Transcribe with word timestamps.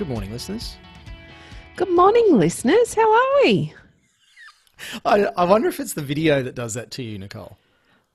Good 0.00 0.08
morning, 0.08 0.32
listeners. 0.32 0.78
Good 1.76 1.90
morning, 1.90 2.38
listeners. 2.38 2.94
How 2.94 3.12
are 3.12 3.44
we? 3.44 3.74
I, 5.04 5.24
I 5.36 5.44
wonder 5.44 5.68
if 5.68 5.78
it's 5.78 5.92
the 5.92 6.00
video 6.00 6.42
that 6.42 6.54
does 6.54 6.72
that 6.72 6.90
to 6.92 7.02
you, 7.02 7.18
Nicole. 7.18 7.58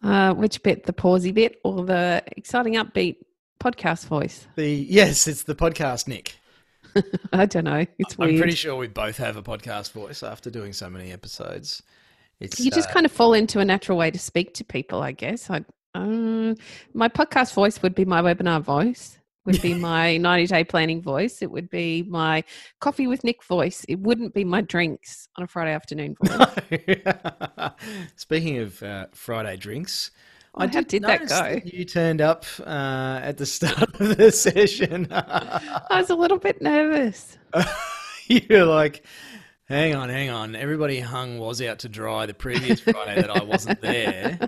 Uh, 0.02 0.34
which 0.34 0.64
bit, 0.64 0.88
the 0.88 0.94
pausey 0.94 1.32
bit 1.32 1.60
or 1.64 1.86
the 1.86 2.24
exciting 2.36 2.74
upbeat 2.74 3.18
podcast 3.60 4.08
voice? 4.08 4.48
The 4.56 4.68
yes, 4.68 5.28
it's 5.28 5.44
the 5.44 5.54
podcast, 5.54 6.08
Nick. 6.08 6.38
I 7.32 7.46
don't 7.46 7.66
know. 7.66 7.86
It's. 8.00 8.16
I'm 8.20 8.36
pretty 8.36 8.56
sure 8.56 8.76
we 8.76 8.88
both 8.88 9.18
have 9.18 9.38
a 9.38 9.44
podcast 9.44 9.92
voice 9.92 10.24
after 10.24 10.50
doing 10.50 10.74
so 10.74 10.90
many 10.90 11.12
episodes. 11.12 11.84
It's 12.40 12.60
you 12.60 12.72
just 12.72 12.90
uh, 12.90 12.94
kind 12.94 13.06
of 13.06 13.12
fall 13.12 13.36
into 13.36 13.60
a 13.60 13.66
natural 13.66 14.00
way 14.00 14.10
to 14.10 14.18
speak 14.18 14.56
to 14.56 14.64
people, 14.64 15.04
I 15.04 15.12
guess. 15.12 15.52
I, 15.52 15.64
uh, 15.94 16.56
my 16.96 17.10
podcast 17.10 17.54
voice 17.54 17.84
would 17.84 17.94
be 17.94 18.06
my 18.06 18.24
webinar 18.24 18.64
voice. 18.64 19.20
Would 19.46 19.62
be 19.62 19.74
my 19.92 20.18
90 20.18 20.48
day 20.48 20.64
planning 20.64 21.02
voice. 21.02 21.42
It 21.42 21.52
would 21.52 21.70
be 21.70 22.04
my 22.04 22.44
coffee 22.80 23.08
with 23.08 23.24
Nick 23.24 23.44
voice. 23.44 23.86
It 23.88 24.00
wouldn't 24.00 24.34
be 24.34 24.44
my 24.44 24.62
drinks 24.62 25.28
on 25.38 25.44
a 25.44 25.48
Friday 25.48 25.74
afternoon 25.74 26.16
voice. 26.24 26.48
Speaking 28.16 28.58
of 28.60 28.82
uh, 28.84 29.08
Friday 29.14 29.58
drinks, 29.58 30.12
Oh, 30.58 30.68
how 30.68 30.82
did 30.82 31.04
that 31.04 31.20
notice 31.22 31.38
go? 31.38 31.60
you 31.66 31.84
turned 31.84 32.22
up 32.22 32.46
uh, 32.62 33.20
at 33.22 33.38
the 33.38 33.46
start 33.46 34.00
of 34.00 34.16
the 34.18 34.32
session. 34.32 35.06
I 35.12 35.86
was 36.00 36.10
a 36.10 36.16
little 36.16 36.38
bit 36.38 36.62
nervous. 36.62 37.38
You're 38.28 38.64
like, 38.64 39.06
hang 39.66 39.96
on, 39.96 40.08
hang 40.08 40.30
on. 40.30 40.56
Everybody 40.56 41.02
hung 41.02 41.40
was 41.40 41.62
out 41.62 41.80
to 41.80 41.90
dry 41.90 42.26
the 42.26 42.34
previous 42.34 42.80
Friday 42.80 43.16
that 43.22 43.30
I 43.30 43.44
wasn't 43.44 43.82
there. 43.82 44.40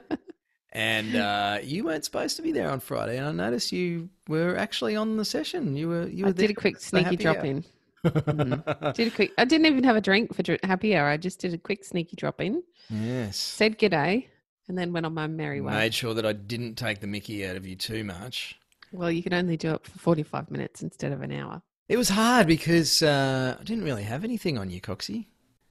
And 0.77 1.15
uh, 1.15 1.57
you 1.63 1.83
weren't 1.85 2.05
supposed 2.05 2.35
to 2.35 2.43
be 2.43 2.51
there 2.51 2.69
on 2.69 2.79
Friday. 2.79 3.17
And 3.17 3.25
I 3.27 3.31
noticed 3.31 3.71
you 3.71 4.09
were 4.27 4.55
actually 4.55 4.95
on 4.95 5.17
the 5.17 5.25
session. 5.25 5.75
You 5.75 5.87
were 5.89 6.07
you 6.07 6.25
were 6.25 6.29
I 6.29 6.33
there 6.33 6.47
did 6.47 6.57
a 6.57 6.59
quick 6.59 6.79
sneaky 6.79 7.15
drop 7.15 7.37
hour. 7.37 7.45
in. 7.45 7.65
Mhm. 8.05 8.93
Did 8.93 9.07
a 9.07 9.11
quick. 9.11 9.31
I 9.39 9.43
didn't 9.45 9.65
even 9.65 9.83
have 9.83 9.95
a 9.95 10.01
drink 10.01 10.33
for 10.35 10.43
happy 10.63 10.95
hour. 10.95 11.07
I 11.09 11.17
just 11.17 11.39
did 11.39 11.53
a 11.53 11.57
quick 11.57 11.83
sneaky 11.83 12.15
drop 12.15 12.39
in, 12.39 12.61
Yes. 12.91 13.35
said 13.37 13.79
g'day, 13.79 14.27
and 14.67 14.77
then 14.77 14.93
went 14.93 15.05
on 15.07 15.13
my 15.15 15.25
merry 15.27 15.59
way. 15.61 15.73
Made 15.73 15.95
sure 15.95 16.13
that 16.13 16.25
I 16.25 16.31
didn't 16.33 16.75
take 16.75 16.99
the 17.01 17.07
mickey 17.07 17.45
out 17.45 17.55
of 17.57 17.65
you 17.65 17.75
too 17.75 18.03
much. 18.03 18.55
Well, 18.91 19.11
you 19.11 19.23
can 19.23 19.33
only 19.33 19.57
do 19.57 19.71
it 19.73 19.83
for 19.85 19.97
forty-five 19.97 20.51
minutes 20.51 20.83
instead 20.83 21.11
of 21.11 21.21
an 21.23 21.31
hour. 21.31 21.63
It 21.89 21.97
was 21.97 22.09
hard 22.09 22.45
because 22.47 23.01
uh, 23.01 23.57
I 23.59 23.63
didn't 23.63 23.83
really 23.83 24.03
have 24.03 24.23
anything 24.23 24.57
on 24.59 24.69
you, 24.69 24.79
Coxie. 24.79 25.25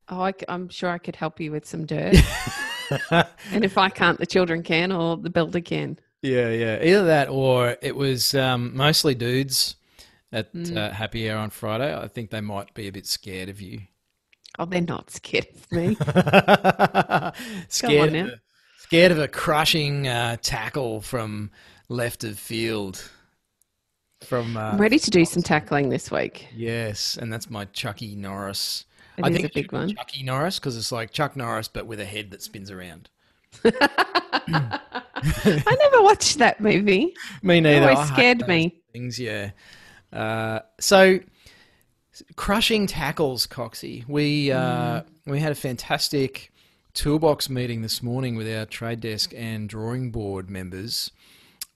Oh, 0.08 0.20
I, 0.20 0.32
am 0.48 0.68
sure 0.68 0.90
I 0.90 0.98
could 0.98 1.16
help 1.16 1.40
you 1.40 1.50
with 1.52 1.66
some 1.66 1.84
dirt. 1.86 2.16
and 3.10 3.64
if 3.64 3.76
I 3.76 3.88
can't, 3.88 4.18
the 4.18 4.26
children 4.26 4.62
can, 4.62 4.92
or 4.92 5.16
the 5.16 5.30
builder 5.30 5.60
can. 5.60 5.98
Yeah, 6.22 6.50
yeah. 6.50 6.82
Either 6.82 7.04
that 7.06 7.28
or 7.28 7.76
it 7.82 7.96
was 7.96 8.34
um, 8.34 8.76
mostly 8.76 9.14
dudes 9.14 9.76
at 10.32 10.52
Mm. 10.54 10.76
uh, 10.76 10.90
Happy 10.92 11.30
Hour 11.30 11.38
on 11.38 11.50
Friday. 11.50 11.94
I 11.96 12.08
think 12.08 12.30
they 12.30 12.40
might 12.40 12.72
be 12.74 12.88
a 12.88 12.92
bit 12.92 13.06
scared 13.06 13.48
of 13.48 13.60
you. 13.60 13.80
Oh, 14.58 14.64
they're 14.64 14.80
not 14.80 15.10
scared 15.10 15.46
of 15.54 15.72
me. 15.72 15.94
scared, 17.68 18.12
now. 18.12 18.20
of 18.24 18.28
a, 18.28 18.40
scared 18.78 19.12
of 19.12 19.18
a 19.18 19.28
crushing 19.28 20.08
uh, 20.08 20.36
tackle 20.40 21.00
from 21.00 21.50
left 21.88 22.24
of 22.24 22.38
field. 22.38 23.02
From 24.24 24.56
uh, 24.56 24.60
I'm 24.72 24.80
ready 24.80 24.98
to 24.98 25.10
do 25.10 25.24
some 25.24 25.42
tackling 25.42 25.90
this 25.90 26.10
week. 26.10 26.48
yes, 26.54 27.18
and 27.20 27.32
that's 27.32 27.50
my 27.50 27.66
Chucky 27.66 28.16
Norris. 28.16 28.86
It 29.18 29.24
I 29.24 29.32
think 29.32 29.46
a 29.46 29.50
big 29.54 29.72
one. 29.72 29.94
Chucky 29.94 30.22
Norris 30.22 30.58
because 30.58 30.76
it's 30.76 30.92
like 30.92 31.10
Chuck 31.12 31.36
Norris 31.36 31.68
but 31.68 31.86
with 31.86 32.00
a 32.00 32.04
head 32.04 32.30
that 32.32 32.42
spins 32.42 32.70
around. 32.70 33.08
I 33.64 35.76
never 35.80 36.02
watched 36.02 36.38
that 36.38 36.60
movie. 36.60 37.14
Me 37.42 37.58
It 37.58 37.62
neither. 37.62 37.90
always 37.90 38.08
scared 38.08 38.46
me. 38.46 38.76
Things, 38.92 39.18
yeah. 39.18 39.50
Uh, 40.12 40.60
so, 40.78 41.18
crushing 42.36 42.86
tackles, 42.86 43.46
Coxie. 43.46 44.06
We 44.08 44.52
uh, 44.52 45.02
we 45.26 45.40
had 45.40 45.52
a 45.52 45.56
fantastic 45.56 46.52
toolbox 46.94 47.48
meeting 47.50 47.82
this 47.82 48.02
morning 48.02 48.36
with 48.36 48.48
our 48.50 48.64
trade 48.66 49.00
desk 49.00 49.32
and 49.36 49.68
drawing 49.68 50.10
board 50.10 50.48
members, 50.50 51.10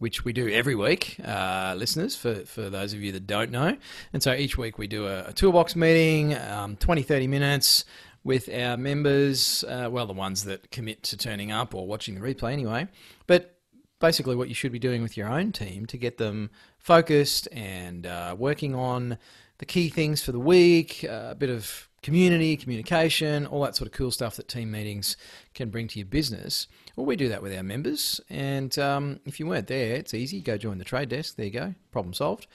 which 0.01 0.25
we 0.25 0.33
do 0.33 0.49
every 0.49 0.75
week, 0.75 1.17
uh, 1.25 1.75
listeners. 1.79 2.17
For 2.17 2.35
for 2.47 2.69
those 2.69 2.93
of 2.93 3.01
you 3.01 3.13
that 3.13 3.27
don't 3.29 3.53
know, 3.53 3.77
and 4.13 4.23
so 4.23 4.33
each 4.33 4.59
week 4.59 4.77
we 4.77 4.89
do 4.89 5.07
a, 5.07 5.27
a 5.27 5.33
toolbox 5.33 5.77
meeting, 5.77 6.35
um, 6.37 6.77
20, 6.77 7.03
30 7.03 7.29
minutes. 7.29 7.85
With 8.23 8.51
our 8.55 8.77
members, 8.77 9.65
uh, 9.65 9.89
well, 9.91 10.05
the 10.05 10.13
ones 10.13 10.45
that 10.45 10.71
commit 10.71 11.03
to 11.05 11.17
turning 11.17 11.51
up 11.51 11.75
or 11.75 11.87
watching 11.87 12.15
the 12.15 12.21
replay 12.21 12.53
anyway. 12.53 12.87
But 13.27 13.57
basically 13.99 14.35
what 14.35 14.49
you 14.49 14.55
should 14.55 14.73
be 14.73 14.79
doing 14.79 15.03
with 15.03 15.17
your 15.17 15.29
own 15.29 15.53
team 15.53 15.87
to 15.87 15.97
get 15.97 16.19
them 16.19 16.51
focused 16.79 17.47
and 17.53 18.07
uh, 18.07 18.35
working 18.37 18.75
on 18.75 19.17
the 19.59 19.67
key 19.67 19.89
things 19.89 20.23
for 20.23 20.33
the 20.33 20.41
week, 20.41 21.05
uh, 21.09 21.29
a 21.31 21.35
bit 21.35 21.51
of 21.51 21.89
community, 22.03 22.57
communication, 22.57 23.47
all 23.47 23.63
that 23.63 23.77
sort 23.77 23.87
of 23.87 23.93
cool 23.93 24.11
stuff 24.11 24.37
that 24.37 24.49
team 24.49 24.71
meetings 24.71 25.17
can 25.55 25.69
bring 25.69 25.87
to 25.87 25.99
your 25.99 26.07
business. 26.07 26.67
Well, 26.97 27.07
we 27.07 27.17
do 27.17 27.29
that 27.29 27.43
with 27.43 27.57
our 27.57 27.63
members. 27.63 28.21
And 28.29 28.77
um, 28.79 29.21
if 29.25 29.41
you 29.41 29.47
weren't 29.47 29.67
there, 29.67 29.95
it's 29.95 30.15
easy. 30.15 30.41
Go 30.41 30.57
join 30.57 30.79
the 30.79 30.85
trade 30.85 31.09
desk. 31.09 31.37
There 31.37 31.47
you 31.47 31.53
go. 31.53 31.75
Problem 31.91 32.15
solved. 32.15 32.47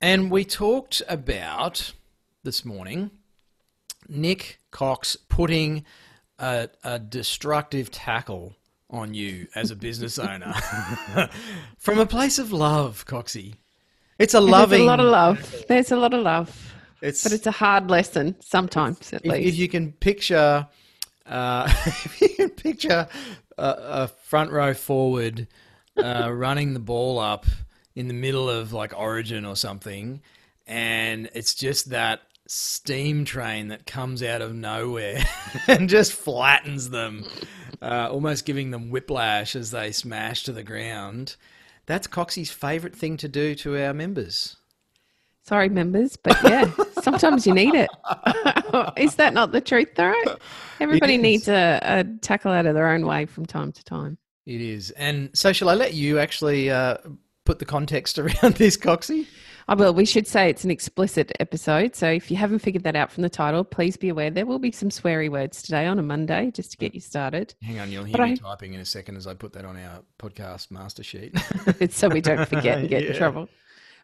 And 0.00 0.30
we 0.30 0.44
talked 0.44 1.02
about 1.08 1.92
this 2.44 2.64
morning 2.64 3.10
Nick 4.08 4.60
Cox 4.70 5.16
putting 5.16 5.84
a, 6.38 6.68
a 6.84 6.98
destructive 6.98 7.90
tackle 7.90 8.54
on 8.90 9.14
you 9.14 9.48
as 9.54 9.70
a 9.70 9.76
business 9.76 10.18
owner 10.18 10.52
from 11.78 11.98
a 11.98 12.06
place 12.06 12.38
of 12.38 12.52
love, 12.52 13.04
Coxie. 13.06 13.54
It's 14.18 14.34
a 14.34 14.40
loving. 14.40 14.78
There's 14.78 14.82
a 14.82 14.86
lot 14.86 15.00
of 15.00 15.06
love. 15.06 15.64
There's 15.68 15.92
a 15.92 15.96
lot 15.96 16.14
of 16.14 16.22
love. 16.22 16.74
It's, 17.02 17.22
But 17.22 17.32
it's 17.32 17.46
a 17.46 17.52
hard 17.52 17.90
lesson 17.90 18.36
sometimes, 18.40 19.12
at 19.12 19.24
if, 19.24 19.32
least. 19.32 19.48
if 19.54 19.56
you 19.56 19.68
can 19.68 19.92
picture, 19.92 20.66
uh, 21.26 21.64
if 21.86 22.20
you 22.20 22.28
can 22.30 22.50
picture 22.50 23.08
a, 23.58 23.76
a 23.78 24.08
front 24.08 24.50
row 24.50 24.74
forward 24.74 25.48
uh, 25.96 26.30
running 26.32 26.74
the 26.74 26.80
ball 26.80 27.18
up 27.18 27.46
in 27.94 28.08
the 28.08 28.14
middle 28.14 28.50
of 28.50 28.72
like 28.72 28.96
Origin 28.96 29.44
or 29.44 29.56
something, 29.56 30.20
and 30.66 31.30
it's 31.34 31.54
just 31.54 31.90
that 31.90 32.20
steam 32.46 33.24
train 33.24 33.68
that 33.68 33.86
comes 33.86 34.22
out 34.22 34.40
of 34.40 34.54
nowhere 34.54 35.22
and 35.66 35.88
just 35.88 36.12
flattens 36.12 36.90
them, 36.90 37.24
uh, 37.82 38.08
almost 38.10 38.44
giving 38.44 38.70
them 38.70 38.90
whiplash 38.90 39.56
as 39.56 39.70
they 39.70 39.92
smash 39.92 40.44
to 40.44 40.52
the 40.52 40.62
ground. 40.62 41.36
That's 41.86 42.06
Coxie's 42.06 42.50
favourite 42.50 42.96
thing 42.96 43.16
to 43.18 43.28
do 43.28 43.54
to 43.56 43.82
our 43.82 43.94
members. 43.94 44.56
Sorry, 45.42 45.68
members, 45.68 46.16
but 46.16 46.36
yeah, 46.42 46.72
sometimes 47.06 47.46
you 47.46 47.54
need 47.54 47.74
it. 47.74 47.88
is 48.96 49.14
that 49.14 49.32
not 49.32 49.52
the 49.52 49.60
truth, 49.60 49.94
though? 49.94 50.14
Everybody 50.80 51.16
needs 51.16 51.48
a, 51.48 51.78
a 51.82 52.04
tackle 52.20 52.50
out 52.52 52.66
of 52.66 52.74
their 52.74 52.88
own 52.88 53.06
way 53.06 53.26
from 53.26 53.46
time 53.46 53.70
to 53.72 53.84
time. 53.84 54.18
It 54.44 54.60
is. 54.60 54.90
And 54.90 55.30
so, 55.32 55.52
shall 55.52 55.68
I 55.68 55.74
let 55.74 55.94
you 55.94 56.18
actually 56.18 56.70
uh, 56.70 56.96
put 57.44 57.58
the 57.60 57.64
context 57.64 58.18
around 58.18 58.54
this, 58.56 58.76
Coxie? 58.76 59.26
I 59.68 59.74
will. 59.74 59.92
We 59.92 60.04
should 60.04 60.28
say 60.28 60.48
it's 60.48 60.62
an 60.62 60.70
explicit 60.70 61.32
episode. 61.40 61.96
So 61.96 62.08
if 62.08 62.30
you 62.30 62.36
haven't 62.36 62.60
figured 62.60 62.84
that 62.84 62.94
out 62.94 63.10
from 63.10 63.22
the 63.24 63.28
title, 63.28 63.64
please 63.64 63.96
be 63.96 64.08
aware 64.10 64.30
there 64.30 64.46
will 64.46 64.60
be 64.60 64.70
some 64.70 64.90
sweary 64.90 65.28
words 65.28 65.60
today 65.60 65.86
on 65.86 65.98
a 65.98 66.04
Monday 66.04 66.52
just 66.52 66.70
to 66.70 66.76
get 66.76 66.94
you 66.94 67.00
started. 67.00 67.52
Hang 67.62 67.80
on, 67.80 67.90
you'll 67.90 68.04
hear 68.04 68.16
But 68.16 68.26
me 68.26 68.32
I- 68.32 68.36
typing 68.36 68.74
in 68.74 68.80
a 68.80 68.84
second 68.84 69.16
as 69.16 69.26
I 69.26 69.34
put 69.34 69.52
that 69.54 69.64
on 69.64 69.76
our 69.76 70.02
podcast 70.20 70.70
master 70.70 71.02
sheet. 71.02 71.34
so 71.90 72.08
we 72.08 72.20
don't 72.20 72.48
forget 72.48 72.78
and 72.78 72.88
get 72.88 73.02
Yeah. 73.02 73.10
in 73.10 73.16
trouble. 73.16 73.48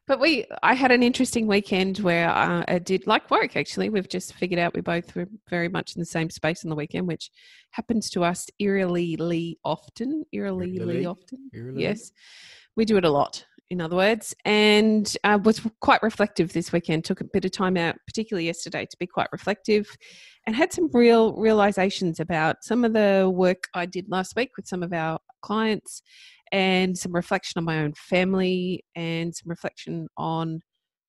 But 0.08 0.18
we, 0.18 0.46
I 0.62 0.74
had 0.74 0.90
an 0.90 1.02
interesting 1.02 1.46
weekend 1.46 1.98
where 1.98 2.28
uh, 2.28 2.64
I 2.66 2.80
did 2.80 3.06
like 3.06 3.30
work. 3.30 3.56
Actually, 3.56 3.88
we've 3.88 4.08
just 4.08 4.34
figured 4.34 4.58
out 4.58 4.74
we 4.74 4.80
both 4.80 5.14
were 5.14 5.28
very 5.48 5.68
much 5.68 5.94
in 5.94 6.00
the 6.00 6.06
same 6.06 6.28
space 6.28 6.64
on 6.64 6.70
the 6.70 6.76
weekend, 6.76 7.06
which 7.06 7.30
happens 7.70 8.10
to 8.10 8.24
us 8.24 8.48
eerily 8.58 9.58
often. 9.64 10.24
Eerily 10.32 10.76
Eerily? 10.76 11.06
often, 11.06 11.50
Eerily? 11.54 11.82
yes, 11.82 12.10
we 12.74 12.84
do 12.84 12.96
it 12.96 13.04
a 13.04 13.10
lot. 13.10 13.44
In 13.70 13.80
other 13.80 13.96
words, 13.96 14.34
and 14.44 15.16
uh, 15.24 15.38
was 15.42 15.60
quite 15.80 16.02
reflective 16.02 16.52
this 16.52 16.72
weekend. 16.72 17.04
Took 17.04 17.22
a 17.22 17.24
bit 17.32 17.46
of 17.46 17.52
time 17.52 17.78
out, 17.78 17.94
particularly 18.06 18.44
yesterday, 18.44 18.84
to 18.84 18.96
be 18.98 19.06
quite 19.06 19.28
reflective, 19.32 19.88
and 20.46 20.54
had 20.54 20.72
some 20.72 20.90
real 20.92 21.34
realizations 21.36 22.20
about 22.20 22.64
some 22.64 22.84
of 22.84 22.92
the 22.92 23.32
work 23.32 23.68
I 23.72 23.86
did 23.86 24.10
last 24.10 24.36
week 24.36 24.50
with 24.58 24.66
some 24.66 24.82
of 24.82 24.92
our 24.92 25.20
clients 25.40 26.02
and 26.52 26.96
some 26.96 27.12
reflection 27.12 27.58
on 27.58 27.64
my 27.64 27.80
own 27.80 27.94
family 27.94 28.84
and 28.94 29.34
some 29.34 29.48
reflection 29.48 30.06
on 30.16 30.60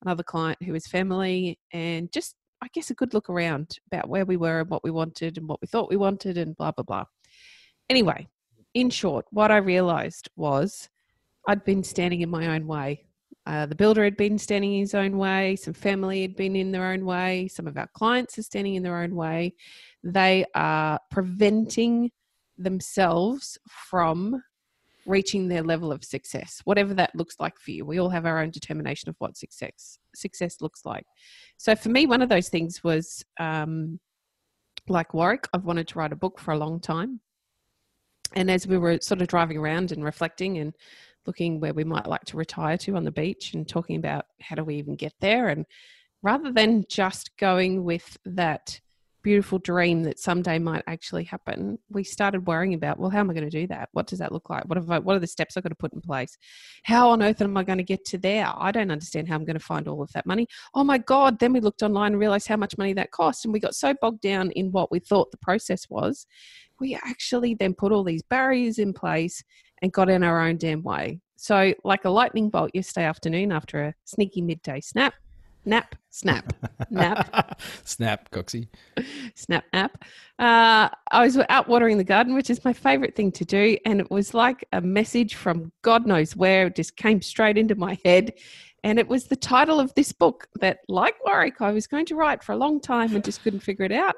another 0.02 0.24
client 0.24 0.58
who 0.64 0.74
was 0.74 0.88
family, 0.88 1.60
and 1.72 2.12
just 2.12 2.36
I 2.62 2.68
guess 2.74 2.90
a 2.90 2.96
good 2.96 3.14
look 3.14 3.30
around 3.30 3.78
about 3.92 4.10
where 4.10 4.26
we 4.26 4.38
were 4.38 4.62
and 4.62 4.70
what 4.70 4.84
we 4.84 4.92
wanted 4.92 5.38
and 5.38 5.48
what 5.48 5.60
we 5.62 5.68
thought 5.68 5.90
we 5.90 5.98
wanted 5.98 6.38
and 6.38 6.56
blah 6.56 6.72
blah 6.72 6.84
blah. 6.84 7.06
Anyway, 7.90 8.28
in 8.74 8.90
short, 8.90 9.26
what 9.32 9.52
I 9.52 9.58
realized 9.58 10.30
was 10.36 10.90
I'd 11.48 11.66
been 11.66 11.84
standing 11.84 12.22
in 12.22 12.30
my 12.30 12.56
own 12.56 12.66
way. 12.66 13.06
Uh, 13.46 13.66
the 13.66 13.76
builder 13.76 14.06
had 14.06 14.16
been 14.16 14.38
standing 14.38 14.74
in 14.74 14.80
his 14.80 14.94
own 14.94 15.18
way. 15.18 15.58
Some 15.58 15.74
family 15.74 16.22
had 16.22 16.38
been 16.38 16.56
in 16.56 16.72
their 16.72 16.86
own 16.86 17.04
way. 17.04 17.50
Some 17.50 17.68
of 17.68 17.78
our 17.78 17.90
clients 17.94 18.38
are 18.38 18.44
standing 18.44 18.76
in 18.76 18.84
their 18.84 19.02
own 19.02 19.14
way. 19.16 19.54
They 20.02 20.46
are 20.56 20.98
preventing 21.12 22.12
themselves 22.58 23.58
from 23.68 24.42
reaching 25.06 25.48
their 25.48 25.64
level 25.64 25.92
of 25.92 26.04
success, 26.04 26.62
whatever 26.66 26.94
that 26.94 27.16
looks 27.16 27.36
like 27.40 27.60
for 27.60 27.72
you. 27.72 27.86
We 27.86 28.00
all 28.00 28.10
have 28.10 28.26
our 28.26 28.40
own 28.40 28.52
determination 28.52 29.10
of 29.10 29.16
what 29.20 29.38
success 29.38 29.98
success 30.16 30.62
looks 30.62 30.86
like. 30.86 31.06
So 31.58 31.76
for 31.76 31.90
me, 31.90 32.06
one 32.06 32.22
of 32.22 32.30
those 32.30 32.50
things 32.50 32.84
was 32.84 33.24
um, 33.40 34.00
like 34.88 35.14
Warwick. 35.14 35.48
I've 35.54 35.66
wanted 35.66 35.88
to 35.90 36.00
write 36.00 36.14
a 36.14 36.18
book 36.18 36.40
for 36.40 36.52
a 36.52 36.58
long 36.58 36.80
time, 36.80 37.20
and 38.34 38.50
as 38.50 38.68
we 38.68 38.78
were 38.78 39.00
sort 39.02 39.22
of 39.22 39.28
driving 39.28 39.58
around 39.58 39.92
and 39.92 40.04
reflecting 40.04 40.58
and 40.60 40.74
looking 41.26 41.60
where 41.60 41.74
we 41.74 41.84
might 41.84 42.08
like 42.08 42.24
to 42.26 42.38
retire 42.38 42.78
to 42.78 42.96
on 42.96 43.06
the 43.06 43.12
beach 43.12 43.54
and 43.54 43.68
talking 43.68 43.96
about 43.96 44.26
how 44.42 44.56
do 44.56 44.64
we 44.64 44.76
even 44.76 44.96
get 44.96 45.14
there, 45.20 45.50
and 45.50 45.66
rather 46.22 46.52
than 46.52 46.86
just 46.90 47.36
going 47.38 47.84
with 47.84 48.18
that 48.26 48.80
beautiful 49.24 49.58
dream 49.58 50.04
that 50.04 50.20
someday 50.20 50.60
might 50.60 50.84
actually 50.86 51.24
happen, 51.24 51.80
we 51.90 52.04
started 52.04 52.46
worrying 52.46 52.74
about, 52.74 53.00
well, 53.00 53.10
how 53.10 53.20
am 53.20 53.30
I 53.30 53.34
going 53.34 53.50
to 53.50 53.62
do 53.62 53.66
that? 53.68 53.90
What 53.94 54.08
does 54.08 54.20
that 54.20 54.32
look 54.32 54.50
like? 54.50 54.66
What 54.66 54.78
I, 54.78 55.00
what 55.00 55.16
are 55.16 55.20
the 55.20 55.28
steps 55.28 55.56
I've 55.56 55.64
got 55.64 55.70
to 55.70 55.76
put 55.76 55.94
in 55.94 56.02
place? 56.02 56.38
How 56.84 57.10
on 57.10 57.24
earth 57.24 57.42
am 57.42 57.58
I 57.58 57.64
going 57.64 57.78
to 57.78 57.84
get 57.84 58.06
to 58.06 58.18
there? 58.18 58.52
I 58.56 58.72
don't 58.72 58.92
understand 58.92 59.28
how 59.28 59.36
I'm 59.36 59.46
going 59.46 59.58
to 59.58 59.66
find 59.66 59.88
all 59.88 60.02
of 60.02 60.12
that 60.12 60.26
money. 60.26 60.48
Oh 60.74 60.84
my 60.84 60.98
God. 60.98 61.40
Then 61.40 61.54
we 61.54 61.62
looked 61.62 61.82
online 61.82 62.12
and 62.12 62.20
realized 62.20 62.48
how 62.48 62.58
much 62.58 62.78
money 62.78 62.94
that 62.94 63.12
cost. 63.12 63.46
And 63.46 63.54
we 63.54 63.60
got 63.60 63.76
so 63.76 63.96
bogged 64.02 64.22
down 64.22 64.52
in 64.52 64.72
what 64.72 64.92
we 64.92 65.00
thought 65.00 65.32
the 65.32 65.38
process 65.38 65.90
was. 65.90 66.28
We 66.80 66.96
actually 66.96 67.56
then 67.56 67.74
put 67.74 67.92
all 67.92 68.04
these 68.04 68.24
barriers 68.24 68.78
in 68.78 68.94
place 68.94 69.44
and 69.82 69.92
got 69.92 70.10
in 70.10 70.24
our 70.24 70.42
own 70.42 70.58
damn 70.58 70.84
way. 70.84 71.22
So, 71.36 71.74
like 71.84 72.06
a 72.06 72.10
lightning 72.10 72.50
bolt 72.50 72.72
yesterday 72.74 73.06
afternoon 73.06 73.52
after 73.52 73.84
a 73.84 73.94
sneaky 74.06 74.42
midday 74.42 74.80
snap, 74.80 75.14
nap, 75.66 75.96
snap, 76.10 76.54
nap, 76.90 77.62
Snap, 77.84 78.30
Coxie. 78.32 78.68
snap 79.36 79.66
nap. 79.74 80.04
Uh, 80.40 80.90
I 81.12 81.24
was 81.26 81.38
out 81.50 81.68
watering 81.68 81.98
the 81.98 82.04
garden, 82.04 82.36
which 82.36 82.50
is 82.50 82.64
my 82.66 82.74
favorite 82.74 83.16
thing 83.16 83.32
to 83.34 83.46
do. 83.46 83.78
And 83.86 84.00
it 84.00 84.12
was 84.12 84.34
like 84.34 84.66
a 84.74 84.82
message 84.82 85.36
from 85.36 85.72
God 85.82 86.06
knows 86.06 86.36
where. 86.36 86.68
It 86.68 86.76
just 86.76 86.96
came 86.96 87.22
straight 87.22 87.58
into 87.58 87.76
my 87.76 87.98
head. 88.04 88.34
And 88.84 89.00
it 89.00 89.08
was 89.08 89.26
the 89.26 89.36
title 89.38 89.80
of 89.80 89.94
this 89.96 90.12
book 90.12 90.48
that, 90.60 90.80
like 90.90 91.16
Warwick, 91.26 91.62
I 91.62 91.72
was 91.72 91.88
going 91.88 92.06
to 92.08 92.16
write 92.16 92.44
for 92.44 92.52
a 92.52 92.58
long 92.58 92.82
time 92.82 93.16
and 93.16 93.24
just 93.24 93.42
couldn't 93.42 93.62
figure 93.62 93.86
it 93.86 93.94
out. 93.94 94.16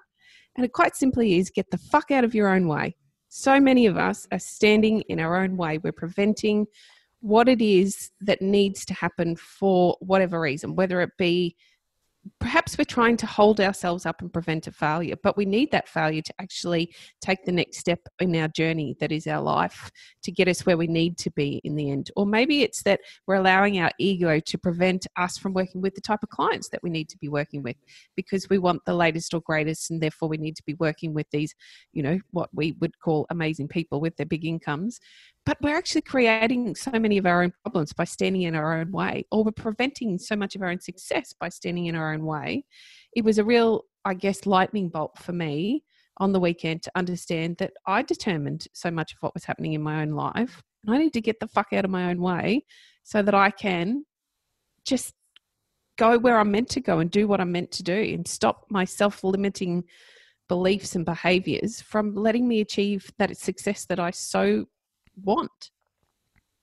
And 0.55 0.65
it 0.65 0.73
quite 0.73 0.95
simply 0.95 1.37
is 1.37 1.49
get 1.49 1.69
the 1.69 1.77
fuck 1.77 2.09
out 2.11 2.23
of 2.23 2.33
your 2.33 2.47
own 2.49 2.67
way. 2.67 2.95
So 3.29 3.59
many 3.59 3.85
of 3.85 3.97
us 3.97 4.25
are 4.31 4.39
standing 4.39 5.01
in 5.01 5.19
our 5.19 5.37
own 5.43 5.57
way. 5.57 5.77
We're 5.77 5.91
preventing 5.91 6.65
what 7.25 7.49
it 7.49 7.59
is 7.59 8.11
that 8.21 8.39
needs 8.39 8.85
to 8.85 8.93
happen 8.93 9.35
for 9.35 9.97
whatever 9.99 10.39
reason, 10.39 10.75
whether 10.75 11.01
it 11.01 11.09
be 11.17 11.55
perhaps 12.39 12.77
we're 12.77 12.85
trying 12.85 13.17
to 13.17 13.25
hold 13.25 13.59
ourselves 13.59 14.05
up 14.05 14.21
and 14.21 14.31
prevent 14.33 14.67
a 14.67 14.71
failure, 14.71 15.15
but 15.23 15.37
we 15.37 15.45
need 15.45 15.71
that 15.71 15.87
failure 15.87 16.21
to 16.21 16.33
actually 16.39 16.93
take 17.21 17.43
the 17.45 17.51
next 17.51 17.77
step 17.77 17.99
in 18.19 18.35
our 18.35 18.47
journey 18.47 18.95
that 18.99 19.11
is 19.11 19.27
our 19.27 19.41
life 19.41 19.91
to 20.23 20.31
get 20.31 20.47
us 20.47 20.65
where 20.65 20.77
we 20.77 20.87
need 20.87 21.17
to 21.17 21.31
be 21.31 21.61
in 21.63 21.75
the 21.75 21.91
end. 21.91 22.09
Or 22.15 22.25
maybe 22.25 22.61
it's 22.63 22.83
that 22.83 22.99
we're 23.27 23.35
allowing 23.35 23.79
our 23.79 23.91
ego 23.99 24.39
to 24.39 24.57
prevent 24.57 25.05
us 25.17 25.37
from 25.37 25.53
working 25.53 25.81
with 25.81 25.93
the 25.93 26.01
type 26.01 26.21
of 26.23 26.29
clients 26.29 26.69
that 26.69 26.81
we 26.81 26.89
need 26.89 27.09
to 27.09 27.17
be 27.17 27.29
working 27.29 27.61
with 27.61 27.75
because 28.15 28.49
we 28.49 28.57
want 28.57 28.83
the 28.85 28.95
latest 28.95 29.33
or 29.33 29.41
greatest, 29.41 29.91
and 29.91 30.01
therefore 30.01 30.29
we 30.29 30.37
need 30.37 30.55
to 30.55 30.63
be 30.65 30.75
working 30.75 31.13
with 31.13 31.29
these, 31.31 31.53
you 31.93 32.01
know, 32.01 32.19
what 32.31 32.49
we 32.53 32.75
would 32.81 32.99
call 32.99 33.27
amazing 33.29 33.67
people 33.67 33.99
with 33.99 34.15
their 34.17 34.25
big 34.25 34.45
incomes 34.45 34.99
but 35.45 35.57
we're 35.61 35.77
actually 35.77 36.01
creating 36.01 36.75
so 36.75 36.91
many 36.91 37.17
of 37.17 37.25
our 37.25 37.43
own 37.43 37.53
problems 37.63 37.93
by 37.93 38.03
standing 38.03 38.43
in 38.43 38.55
our 38.55 38.79
own 38.79 38.91
way, 38.91 39.25
or 39.31 39.43
we're 39.43 39.51
preventing 39.51 40.17
so 40.17 40.35
much 40.35 40.55
of 40.55 40.61
our 40.61 40.69
own 40.69 40.79
success 40.79 41.33
by 41.39 41.49
standing 41.49 41.85
in 41.85 41.95
our 41.95 42.13
own 42.13 42.25
way. 42.25 42.65
It 43.15 43.23
was 43.23 43.37
a 43.37 43.43
real, 43.43 43.83
I 44.03 44.15
guess, 44.15 44.45
lightning 44.45 44.89
bolt 44.89 45.17
for 45.19 45.33
me 45.33 45.83
on 46.17 46.31
the 46.31 46.39
weekend 46.39 46.81
to 46.83 46.91
understand 46.95 47.57
that 47.59 47.73
I 47.85 48.01
determined 48.01 48.67
so 48.73 48.89
much 48.89 49.13
of 49.13 49.17
what 49.19 49.33
was 49.33 49.45
happening 49.45 49.73
in 49.73 49.83
my 49.83 50.01
own 50.01 50.11
life. 50.11 50.63
And 50.85 50.95
I 50.95 50.97
need 50.97 51.13
to 51.13 51.21
get 51.21 51.39
the 51.39 51.47
fuck 51.47 51.67
out 51.73 51.85
of 51.85 51.91
my 51.91 52.09
own 52.09 52.21
way 52.21 52.65
so 53.03 53.21
that 53.21 53.35
I 53.35 53.51
can 53.51 54.05
just 54.85 55.13
go 55.97 56.17
where 56.17 56.39
I'm 56.39 56.51
meant 56.51 56.69
to 56.69 56.81
go 56.81 56.99
and 56.99 57.11
do 57.11 57.27
what 57.27 57.39
I'm 57.39 57.51
meant 57.51 57.71
to 57.71 57.83
do 57.83 57.93
and 57.93 58.27
stop 58.27 58.65
my 58.69 58.85
self 58.85 59.23
limiting 59.23 59.83
beliefs 60.47 60.95
and 60.95 61.05
behaviors 61.05 61.81
from 61.81 62.15
letting 62.15 62.47
me 62.47 62.61
achieve 62.61 63.11
that 63.17 63.35
success 63.37 63.85
that 63.85 63.99
I 63.99 64.11
so 64.11 64.65
want. 65.23 65.71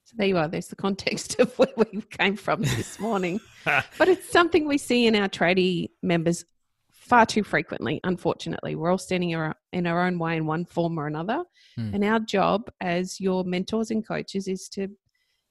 So 0.05 0.15
there 0.17 0.27
you 0.27 0.37
are. 0.39 0.49
There's 0.49 0.69
the 0.69 0.77
context 0.77 1.37
of 1.41 1.57
where 1.59 1.73
we 1.77 2.03
came 2.03 2.37
from 2.37 2.63
this 2.63 2.99
morning. 3.09 3.41
but 3.65 4.09
it's 4.09 4.31
something 4.31 4.67
we 4.67 4.79
see 4.79 5.07
in 5.07 5.15
our 5.17 5.29
tradie 5.29 5.91
members 6.03 6.45
far 6.91 7.27
too 7.27 7.43
frequently, 7.43 8.01
unfortunately. 8.05 8.75
We're 8.77 8.91
all 8.91 8.99
standing 8.99 9.31
in 9.73 9.87
our 9.87 10.07
own 10.07 10.19
way 10.19 10.37
in 10.37 10.47
one 10.47 10.65
form 10.65 10.99
or 10.99 11.07
another. 11.07 11.43
Hmm. 11.77 11.95
And 11.95 12.05
our 12.05 12.21
job 12.21 12.71
as 12.81 13.21
your 13.21 13.45
mentors 13.45 13.91
and 13.91 14.07
coaches 14.07 14.49
is 14.49 14.69
to 14.71 14.89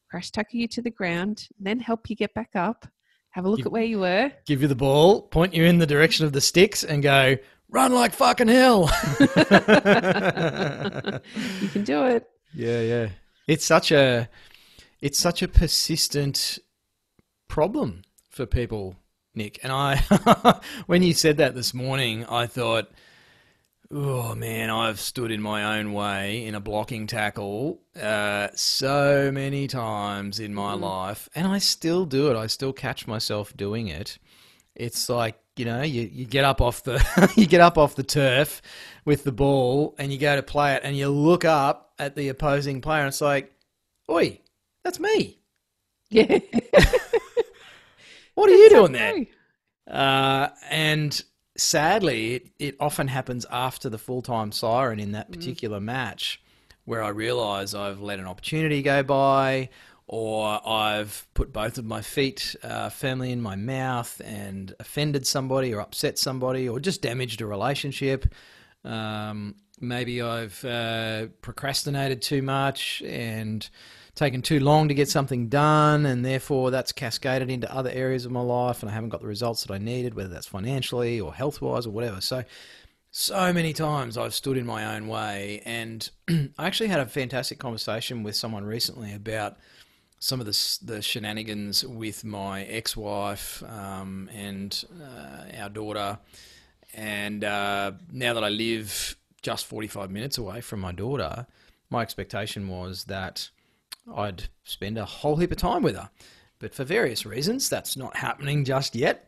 crash 0.10 0.32
tackle 0.32 0.60
you 0.60 0.68
to 0.70 0.82
the 0.82 0.90
ground, 0.92 1.48
then 1.60 1.80
help 1.80 2.10
you 2.10 2.16
get 2.16 2.34
back 2.34 2.52
up, 2.56 2.88
have 3.32 3.46
a 3.46 3.50
look 3.50 3.60
You- 3.60 3.66
at 3.66 3.72
where 3.72 3.84
you 3.84 4.00
were. 4.00 4.32
Give 4.46 4.62
you 4.62 4.68
the 4.68 4.76
ball, 4.76 5.22
point 5.24 5.54
you 5.54 5.64
in 5.66 5.78
the 5.78 5.86
direction 5.86 6.26
of 6.26 6.34
the 6.34 6.42
sticks, 6.42 6.84
and 6.84 7.02
go, 7.04 7.38
run 7.70 7.94
like 7.94 8.14
fucking 8.14 8.48
hell. 8.50 8.90
you 9.20 9.28
can 11.70 11.84
do 11.84 12.04
it. 12.06 12.28
Yeah, 12.54 12.82
yeah. 12.82 13.10
It's 13.48 13.66
such 13.66 13.92
a 13.92 14.30
it's 15.02 15.20
such 15.20 15.42
a 15.42 15.48
persistent 15.48 16.60
problem 17.48 18.04
for 18.30 18.46
people, 18.46 18.96
Nick. 19.36 19.60
And 19.64 19.72
I 19.72 20.60
when 20.86 21.04
you 21.04 21.14
said 21.14 21.38
that 21.38 21.56
this 21.56 21.74
morning, 21.74 22.26
I 22.26 22.46
thought, 22.46 22.92
oh 23.90 24.36
man, 24.36 24.70
I've 24.70 25.00
stood 25.00 25.32
in 25.32 25.42
my 25.42 25.78
own 25.80 25.94
way 25.94 26.46
in 26.46 26.56
a 26.56 26.60
blocking 26.60 27.08
tackle 27.08 27.82
uh, 28.00 28.50
so 28.56 29.32
many 29.34 29.68
times 29.68 30.40
in 30.40 30.54
my 30.54 30.74
life, 30.74 31.30
and 31.36 31.48
I 31.48 31.58
still 31.58 32.06
do 32.06 32.32
it. 32.32 32.38
I 32.38 32.48
still 32.48 32.74
catch 32.74 33.08
myself 33.08 33.56
doing 33.56 33.88
it. 33.88 34.18
It's 34.76 35.10
like 35.10 35.38
you 35.58 35.66
know, 35.66 35.82
you, 35.82 36.10
you 36.12 36.26
get 36.26 36.46
up 36.46 36.62
off 36.62 36.84
the 36.84 37.32
you 37.36 37.46
get 37.46 37.62
up 37.62 37.78
off 37.78 37.96
the 37.96 38.04
turf 38.04 38.62
with 39.04 39.24
the 39.24 39.32
ball, 39.32 39.96
and 39.98 40.12
you 40.12 40.18
go 40.18 40.36
to 40.36 40.44
play 40.44 40.76
it, 40.76 40.82
and 40.84 40.96
you 40.96 41.10
look 41.10 41.44
up 41.44 41.91
at 42.02 42.16
the 42.16 42.28
opposing 42.28 42.82
player, 42.82 43.02
and 43.02 43.08
it's 43.08 43.22
like, 43.22 43.54
oi, 44.10 44.40
that's 44.84 45.00
me. 45.00 45.40
Yeah. 46.10 46.40
What 48.36 48.50
are 48.50 48.56
you 48.56 48.70
doing 48.70 48.92
there? 48.94 49.26
Uh, 49.88 50.50
and 50.70 51.22
sadly, 51.58 52.36
it, 52.36 52.48
it 52.60 52.76
often 52.80 53.08
happens 53.08 53.46
after 53.52 53.90
the 53.90 53.98
full 53.98 54.22
time 54.22 54.52
siren 54.52 55.00
in 55.00 55.12
that 55.12 55.32
particular 55.32 55.80
match 55.80 56.42
where 56.86 57.04
I 57.04 57.10
realise 57.10 57.74
I've 57.74 58.02
let 58.02 58.20
an 58.20 58.28
opportunity 58.28 58.82
go 58.82 59.04
by 59.04 59.70
or 60.08 60.60
I've 60.68 61.28
put 61.34 61.54
both 61.54 61.78
of 61.78 61.86
my 61.86 62.02
feet 62.02 62.56
uh, 62.64 62.90
firmly 62.90 63.32
in 63.32 63.42
my 63.42 63.56
mouth 63.56 64.20
and 64.26 64.74
offended 64.80 65.28
somebody 65.28 65.74
or 65.74 65.80
upset 65.80 66.18
somebody 66.18 66.68
or 66.68 66.80
just 66.80 67.02
damaged 67.02 67.42
a 67.42 67.46
relationship. 67.46 68.34
Um, 68.84 69.56
maybe 69.82 70.22
I've 70.22 70.64
uh, 70.64 71.28
procrastinated 71.42 72.22
too 72.22 72.42
much 72.42 73.02
and 73.06 73.68
taken 74.16 74.42
too 74.42 74.60
long 74.60 74.88
to 74.88 74.94
get 74.94 75.10
something 75.10 75.48
done, 75.48 76.06
and 76.06 76.24
therefore 76.26 76.72
that's 76.72 76.92
cascaded 76.92 77.50
into 77.50 77.74
other 77.74 77.90
areas 77.90 78.26
of 78.26 78.32
my 78.32 78.42
life, 78.42 78.82
and 78.82 78.90
I 78.90 78.94
haven't 78.94 79.10
got 79.10 79.22
the 79.22 79.28
results 79.28 79.64
that 79.64 79.74
I 79.74 79.78
needed, 79.78 80.14
whether 80.14 80.30
that's 80.30 80.48
financially 80.48 81.20
or 81.20 81.34
health 81.34 81.62
wise 81.62 81.86
or 81.86 81.92
whatever. 81.92 82.22
So, 82.22 82.44
so 83.12 83.52
many 83.52 83.74
times 83.74 84.18
I've 84.18 84.34
stood 84.34 84.58
in 84.58 84.66
my 84.66 84.96
own 84.96 85.08
way, 85.08 85.62
and 85.66 86.10
I 86.30 86.68
actually 86.68 86.90
had 86.90 87.00
a 87.00 87.06
fantastic 87.06 87.60
conversation 87.60 88.24
with 88.24 88.36
someone 88.36 88.66
recently 88.66 89.14
about 89.14 89.58
some 90.20 90.40
of 90.40 90.46
the 90.46 90.78
the 90.84 91.02
shenanigans 91.02 91.84
with 91.84 92.24
my 92.24 92.64
ex-wife 92.66 93.64
um, 93.64 94.30
and 94.34 94.84
uh, 95.02 95.58
our 95.60 95.70
daughter, 95.70 96.20
and 96.94 97.44
uh, 97.44 97.94
now 98.12 98.34
that 98.34 98.44
I 98.44 98.50
live 98.50 99.16
just 99.42 99.66
45 99.66 100.12
minutes 100.12 100.38
away 100.38 100.62
from 100.62 100.80
my 100.80 100.92
daughter, 100.92 101.48
my 101.90 102.02
expectation 102.02 102.68
was 102.68 103.06
that 103.06 103.50
I'd 104.16 104.44
spend 104.64 104.98
a 104.98 105.06
whole 105.06 105.38
heap 105.38 105.52
of 105.52 105.58
time 105.58 105.84
with 105.84 105.96
her. 105.96 106.10
But 106.60 106.74
for 106.74 106.84
various 106.84 107.26
reasons, 107.26 107.70
that's 107.70 107.98
not 107.98 108.16
happening 108.16 108.66
just 108.66 108.96
yet. 108.96 109.28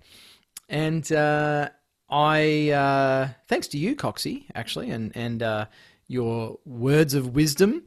And 0.69 1.11
uh, 1.11 1.69
I, 2.09 2.69
uh, 2.69 3.29
thanks 3.47 3.67
to 3.69 3.77
you, 3.77 3.95
Coxie, 3.95 4.45
actually, 4.53 4.91
and 4.91 5.11
and 5.15 5.41
uh, 5.41 5.65
your 6.07 6.59
words 6.65 7.15
of 7.15 7.35
wisdom, 7.35 7.83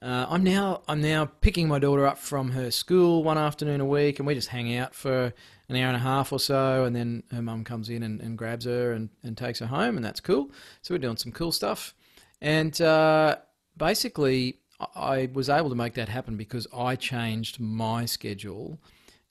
uh, 0.00 0.26
I'm 0.28 0.42
now 0.42 0.82
I'm 0.88 1.02
now 1.02 1.26
picking 1.26 1.68
my 1.68 1.78
daughter 1.78 2.06
up 2.06 2.18
from 2.18 2.52
her 2.52 2.70
school 2.70 3.22
one 3.22 3.38
afternoon 3.38 3.80
a 3.80 3.86
week, 3.86 4.18
and 4.18 4.26
we 4.26 4.34
just 4.34 4.48
hang 4.48 4.74
out 4.76 4.94
for 4.94 5.32
an 5.68 5.76
hour 5.76 5.88
and 5.88 5.96
a 5.96 6.00
half 6.00 6.32
or 6.32 6.40
so, 6.40 6.84
and 6.84 6.96
then 6.96 7.22
her 7.30 7.42
mum 7.42 7.64
comes 7.64 7.90
in 7.90 8.02
and, 8.02 8.20
and 8.20 8.38
grabs 8.38 8.64
her 8.64 8.92
and, 8.92 9.10
and 9.22 9.36
takes 9.36 9.58
her 9.58 9.66
home, 9.66 9.96
and 9.96 10.04
that's 10.04 10.20
cool. 10.20 10.50
So 10.82 10.94
we're 10.94 10.98
doing 10.98 11.16
some 11.16 11.32
cool 11.32 11.52
stuff. 11.52 11.94
And 12.40 12.80
uh, 12.80 13.36
basically, 13.76 14.60
I 14.94 15.28
was 15.32 15.48
able 15.48 15.68
to 15.70 15.74
make 15.74 15.94
that 15.94 16.08
happen 16.08 16.36
because 16.36 16.66
I 16.76 16.96
changed 16.96 17.60
my 17.60 18.06
schedule 18.06 18.78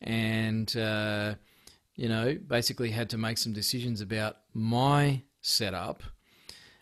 and, 0.02 0.76
uh, 0.76 1.36
you 1.96 2.10
know, 2.10 2.38
basically 2.48 2.92
had 2.92 3.10
to 3.12 3.18
make 3.18 3.38
some 3.38 3.54
decisions 3.54 4.02
about 4.02 4.38
my 4.54 5.24
setup. 5.42 6.04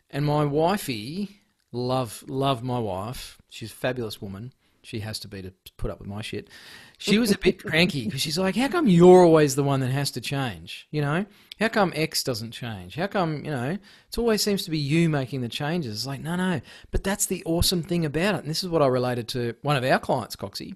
And 0.10 0.26
my 0.26 0.46
wifey, 0.46 1.42
love, 1.72 2.24
love 2.28 2.64
my 2.64 2.80
wife. 2.80 3.38
She's 3.50 3.72
a 3.72 3.76
fabulous 3.76 4.22
woman. 4.22 4.54
She 4.82 5.00
has 5.00 5.20
to 5.20 5.28
be 5.28 5.42
to 5.42 5.54
put 5.78 5.92
up 5.92 6.00
with 6.00 6.08
my 6.08 6.22
shit. 6.22 6.50
She 6.98 7.18
was 7.18 7.32
a 7.32 7.38
bit 7.38 7.62
cranky 7.62 8.06
because 8.06 8.22
she's 8.22 8.38
like, 8.38 8.56
how 8.56 8.68
come 8.68 8.88
you're 8.88 9.24
always 9.24 9.56
the 9.56 9.64
one 9.64 9.82
that 9.82 9.92
has 9.92 10.12
to 10.12 10.22
change? 10.22 10.88
You 10.92 11.02
know, 11.02 11.26
how 11.60 11.68
come 11.68 11.94
X 11.96 12.24
doesn't 12.24 12.52
change? 12.52 12.96
How 12.96 13.08
come, 13.08 13.44
you 13.44 13.52
know, 13.52 13.72
it 13.72 14.18
always 14.18 14.42
seems 14.42 14.64
to 14.66 14.72
be 14.72 14.78
you 14.78 15.10
making 15.10 15.42
the 15.42 15.50
changes? 15.50 15.94
It's 15.94 16.08
like, 16.08 16.22
no, 16.22 16.36
no. 16.36 16.62
But 16.92 17.04
that's 17.04 17.26
the 17.26 17.44
awesome 17.46 17.84
thing 17.84 18.06
about 18.06 18.36
it. 18.36 18.40
And 18.40 18.50
this 18.50 18.64
is 18.64 18.70
what 18.70 18.82
I 18.82 18.88
related 18.88 19.28
to 19.30 19.56
one 19.62 19.76
of 19.76 19.84
our 19.84 20.00
clients, 20.00 20.36
Coxie, 20.36 20.76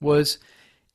was 0.00 0.38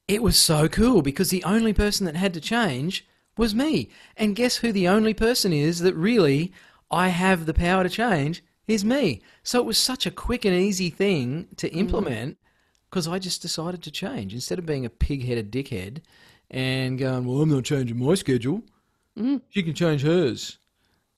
it 0.07 0.21
was 0.21 0.37
so 0.37 0.67
cool 0.67 1.01
because 1.01 1.29
the 1.29 1.43
only 1.43 1.73
person 1.73 2.05
that 2.05 2.15
had 2.15 2.33
to 2.33 2.41
change 2.41 3.07
was 3.37 3.55
me. 3.55 3.89
And 4.17 4.35
guess 4.35 4.57
who 4.57 4.71
the 4.71 4.87
only 4.87 5.13
person 5.13 5.51
is 5.51 5.79
that 5.79 5.95
really 5.95 6.53
I 6.91 7.09
have 7.09 7.45
the 7.45 7.53
power 7.53 7.83
to 7.83 7.89
change 7.89 8.43
is 8.67 8.85
me. 8.85 9.21
So 9.43 9.59
it 9.59 9.65
was 9.65 9.77
such 9.77 10.05
a 10.05 10.11
quick 10.11 10.45
and 10.45 10.55
easy 10.55 10.89
thing 10.89 11.47
to 11.57 11.69
mm. 11.69 11.75
implement 11.75 12.37
because 12.95 13.09
I 13.09 13.19
just 13.19 13.41
decided 13.41 13.83
to 13.83 13.91
change 13.91 14.33
instead 14.33 14.57
of 14.57 14.65
being 14.65 14.85
a 14.85 14.89
pig-headed 14.89 15.51
dickhead 15.51 15.97
and 16.49 16.97
going, 16.97 17.25
"Well, 17.25 17.41
I'm 17.41 17.49
not 17.49 17.65
changing 17.65 17.97
my 17.99 18.15
schedule. 18.15 18.63
She 19.49 19.63
can 19.63 19.73
change 19.73 20.01
hers," 20.01 20.59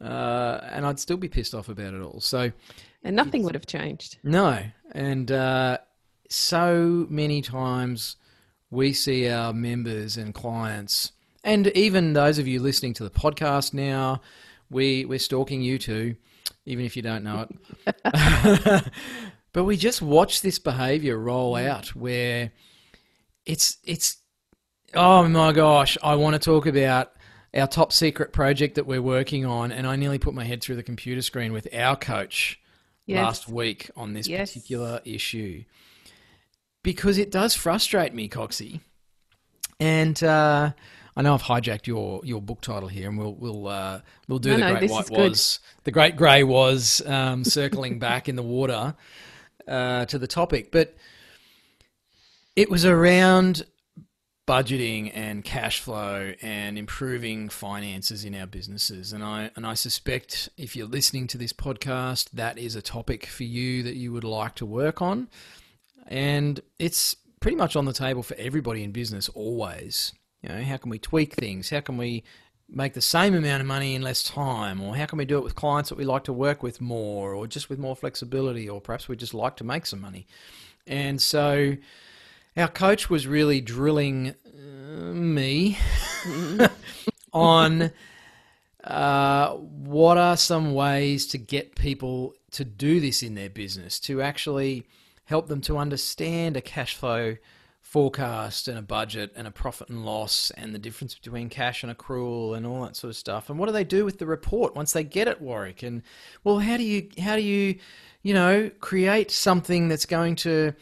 uh, 0.01 0.59
and 0.71 0.87
I'd 0.87 0.99
still 0.99 1.17
be 1.17 1.29
pissed 1.29 1.53
off 1.53 1.69
about 1.69 1.93
it 1.93 2.01
all. 2.01 2.19
So 2.19 2.51
And 3.03 3.15
nothing 3.15 3.43
would 3.43 3.53
have 3.53 3.67
changed. 3.67 4.17
no, 4.23 4.63
and 4.93 5.31
uh, 5.31 5.77
so 6.29 7.05
many 7.11 7.43
times 7.43 8.15
we 8.71 8.91
see 8.91 9.29
our 9.29 9.53
members 9.53 10.17
and 10.17 10.33
clients, 10.33 11.11
and 11.43 11.67
even 11.77 12.13
those 12.13 12.39
of 12.39 12.47
you 12.47 12.59
listening 12.59 12.95
to 12.95 13.03
the 13.03 13.11
podcast 13.11 13.75
now, 13.75 14.19
we 14.71 15.05
we're 15.05 15.19
stalking 15.19 15.61
you 15.61 15.77
too, 15.77 16.15
even 16.65 16.85
if 16.85 16.95
you 16.95 17.03
don't 17.03 17.23
know 17.23 17.47
it. 17.85 18.91
but 19.57 19.63
we 19.63 19.75
just 19.75 20.03
watch 20.03 20.43
this 20.43 20.59
behaviour 20.59 21.17
roll 21.17 21.55
out 21.55 21.87
where 21.95 22.51
it's 23.43 23.77
it's 23.83 24.17
oh 24.93 25.27
my 25.27 25.51
gosh, 25.51 25.97
I 26.03 26.13
want 26.13 26.35
to 26.35 26.39
talk 26.39 26.67
about 26.67 27.13
our 27.55 27.65
top 27.65 27.91
secret 27.91 28.33
project 28.33 28.75
that 28.75 28.85
we're 28.85 29.01
working 29.01 29.47
on, 29.47 29.71
and 29.71 29.87
I 29.87 29.95
nearly 29.95 30.19
put 30.19 30.35
my 30.35 30.43
head 30.43 30.61
through 30.61 30.75
the 30.75 30.83
computer 30.83 31.23
screen 31.23 31.53
with 31.53 31.67
our 31.73 31.95
coach 31.95 32.59
Yes. 33.07 33.17
last 33.17 33.49
week 33.49 33.89
on 33.95 34.13
this 34.13 34.27
Yes. 34.27 34.51
particular 34.51 35.01
issue 35.05 35.63
because 36.83 37.17
it 37.17 37.31
does 37.31 37.55
frustrate 37.55 38.13
me, 38.13 38.29
Coxie. 38.29 38.81
And 39.79 40.21
uh, 40.23 40.73
I 41.15 41.21
know 41.23 41.33
I've 41.33 41.41
hijacked 41.41 41.87
your, 41.87 42.21
your 42.23 42.43
book 42.43 42.61
title 42.61 42.89
here, 42.89 43.09
and 43.09 43.17
we'll 43.17 43.33
we'll 43.33 43.67
uh, 43.67 44.01
we'll 44.27 44.37
do 44.37 44.51
No, 44.51 44.57
the 44.57 44.79
great 44.79 44.91
white 44.91 45.09
was 45.09 45.61
the 45.83 45.91
great 45.91 46.15
grey 46.15 46.43
was 46.43 47.01
um, 47.07 47.43
circling 47.43 47.97
back 47.97 48.29
in 48.29 48.35
the 48.35 48.43
water 48.43 48.93
uh, 49.67 50.05
to 50.05 50.17
the 50.17 50.27
topic, 50.27 50.71
but 50.71 50.95
it 52.55 52.69
was 52.69 52.85
around 52.85 53.65
budgeting 54.47 55.11
and 55.13 55.43
cash 55.43 55.81
flow 55.81 56.33
and 56.41 56.77
improving 56.77 57.49
finances 57.49 58.23
in 58.23 58.33
our 58.33 58.47
businesses. 58.47 59.11
And 59.11 59.23
I 59.23 59.51
and 59.55 59.65
I 59.65 59.73
suspect 59.73 60.49
if 60.57 60.75
you're 60.75 60.87
listening 60.87 61.27
to 61.27 61.37
this 61.37 61.53
podcast, 61.53 62.31
that 62.31 62.57
is 62.57 62.75
a 62.75 62.81
topic 62.81 63.25
for 63.25 63.43
you 63.43 63.83
that 63.83 63.95
you 63.95 64.13
would 64.13 64.23
like 64.23 64.55
to 64.55 64.65
work 64.65 65.01
on. 65.01 65.27
And 66.07 66.61
it's 66.79 67.15
pretty 67.41 67.57
much 67.57 67.75
on 67.75 67.85
the 67.85 67.93
table 67.93 68.23
for 68.23 68.35
everybody 68.35 68.83
in 68.83 68.91
business 68.91 69.27
always. 69.29 70.13
You 70.41 70.49
know, 70.49 70.63
how 70.63 70.77
can 70.77 70.89
we 70.89 70.99
tweak 70.99 71.33
things? 71.33 71.69
How 71.69 71.81
can 71.81 71.97
we 71.97 72.23
make 72.69 72.93
the 72.93 73.01
same 73.01 73.33
amount 73.33 73.61
of 73.61 73.67
money 73.67 73.95
in 73.95 74.01
less 74.01 74.23
time? 74.23 74.81
Or 74.81 74.95
how 74.95 75.05
can 75.05 75.17
we 75.17 75.25
do 75.25 75.37
it 75.37 75.43
with 75.43 75.55
clients 75.55 75.89
that 75.89 75.97
we 75.97 76.05
like 76.05 76.23
to 76.25 76.33
work 76.33 76.61
with 76.63 76.81
more 76.81 77.33
or 77.33 77.47
just 77.47 77.69
with 77.69 77.79
more 77.79 77.95
flexibility 77.95 78.67
or 78.67 78.81
perhaps 78.81 79.07
we 79.07 79.15
just 79.15 79.33
like 79.33 79.55
to 79.57 79.63
make 79.63 79.85
some 79.85 80.01
money. 80.01 80.27
And 80.85 81.21
so 81.21 81.77
our 82.55 82.67
coach 82.67 83.09
was 83.09 83.27
really 83.27 83.61
drilling 83.61 84.35
uh, 84.45 85.13
me 85.13 85.77
on 87.33 87.91
uh, 88.83 89.51
what 89.53 90.17
are 90.17 90.37
some 90.37 90.73
ways 90.73 91.27
to 91.27 91.37
get 91.37 91.75
people 91.75 92.33
to 92.51 92.63
do 92.65 92.99
this 92.99 93.21
in 93.21 93.35
their 93.35 93.49
business, 93.49 93.99
to 93.99 94.21
actually 94.21 94.87
help 95.25 95.47
them 95.47 95.61
to 95.61 95.77
understand 95.77 96.55
a 96.55 96.61
cash 96.61 96.95
flow 96.95 97.35
forecast 97.87 98.67
and 98.67 98.77
a 98.77 98.81
budget 98.81 99.31
and 99.33 99.47
a 99.47 99.51
profit 99.51 99.87
and 99.87 100.05
loss 100.05 100.51
and 100.57 100.75
the 100.75 100.79
difference 100.79 101.15
between 101.15 101.47
cash 101.47 101.83
and 101.83 101.97
accrual 101.97 102.55
and 102.55 102.65
all 102.67 102.83
that 102.83 102.97
sort 102.97 103.09
of 103.09 103.15
stuff. 103.15 103.49
And 103.49 103.57
what 103.57 103.67
do 103.67 103.71
they 103.71 103.85
do 103.85 104.03
with 104.03 104.19
the 104.19 104.25
report 104.25 104.75
once 104.75 104.91
they 104.91 105.05
get 105.05 105.29
it, 105.29 105.39
Warwick? 105.39 105.83
And 105.83 106.01
well, 106.43 106.59
how 106.59 106.75
do 106.75 106.83
you 106.83 107.07
how 107.17 107.37
do 107.37 107.41
you 107.41 107.79
you 108.23 108.33
know 108.33 108.69
create 108.81 109.31
something 109.31 109.87
that's 109.87 110.05
going 110.05 110.35
to 110.35 110.73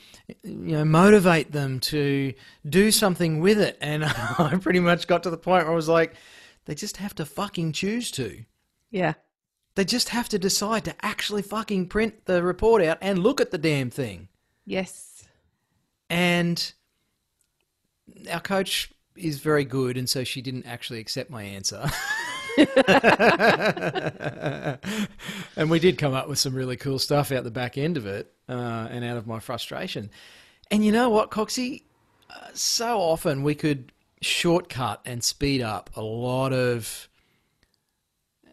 you 0.44 0.78
know 0.78 0.84
motivate 0.84 1.52
them 1.52 1.80
to 1.82 2.34
do 2.68 2.90
something 2.90 3.40
with 3.40 3.60
it? 3.60 3.78
And 3.82 4.04
I 4.40 4.58
pretty 4.60 4.80
much 4.80 5.06
got 5.06 5.22
to 5.24 5.30
the 5.30 5.38
point 5.38 5.66
where 5.66 5.74
I 5.74 5.76
was 5.76 5.88
like, 5.88 6.16
they 6.66 6.74
just 6.74 6.98
have 6.98 7.14
to 7.16 7.26
fucking 7.26 7.74
choose 7.74 8.10
to. 8.12 8.46
Yeah. 8.90 9.14
They 9.76 9.86
just 9.86 10.10
have 10.10 10.28
to 10.30 10.40
decide 10.40 10.86
to 10.86 10.96
actually 11.06 11.44
fucking 11.44 11.88
print 11.90 12.26
the 12.26 12.42
report 12.42 12.82
out 12.82 12.98
and 13.00 13.20
look 13.20 13.40
at 13.40 13.52
the 13.52 13.60
damn 13.60 13.92
thing. 13.92 14.28
Yes. 14.66 15.28
And 16.10 16.74
our 18.32 18.40
coach 18.40 18.92
is 19.16 19.40
very 19.40 19.66
good, 19.66 19.98
and 19.98 20.10
so 20.10 20.24
she 20.24 20.42
didn't 20.42 20.66
actually 20.66 21.00
accept 21.00 21.30
my 21.30 21.44
answer. 21.44 21.90
and 25.58 25.70
we 25.70 25.80
did 25.80 25.98
come 25.98 26.14
up 26.14 26.30
with 26.30 26.40
some 26.40 26.54
really 26.54 26.78
cool 26.78 27.00
stuff 27.00 27.32
out 27.32 27.44
the 27.44 27.52
back 27.52 27.78
end 27.78 27.98
of 27.98 28.06
it 28.06 28.32
uh, 28.48 28.88
and 28.90 29.04
out 29.04 29.18
of 29.18 29.28
my 29.28 29.40
frustration. 29.40 30.10
And 30.72 30.86
you 30.86 30.92
know 30.92 31.10
what, 31.10 31.32
Coxie? 31.32 31.84
Uh, 32.30 32.48
so 32.54 33.00
often 33.00 33.44
we 33.44 33.56
could 33.56 33.92
shortcut 34.22 35.02
and 35.06 35.24
speed 35.24 35.62
up 35.62 35.90
a 35.96 36.02
lot 36.02 36.54
of 36.54 37.10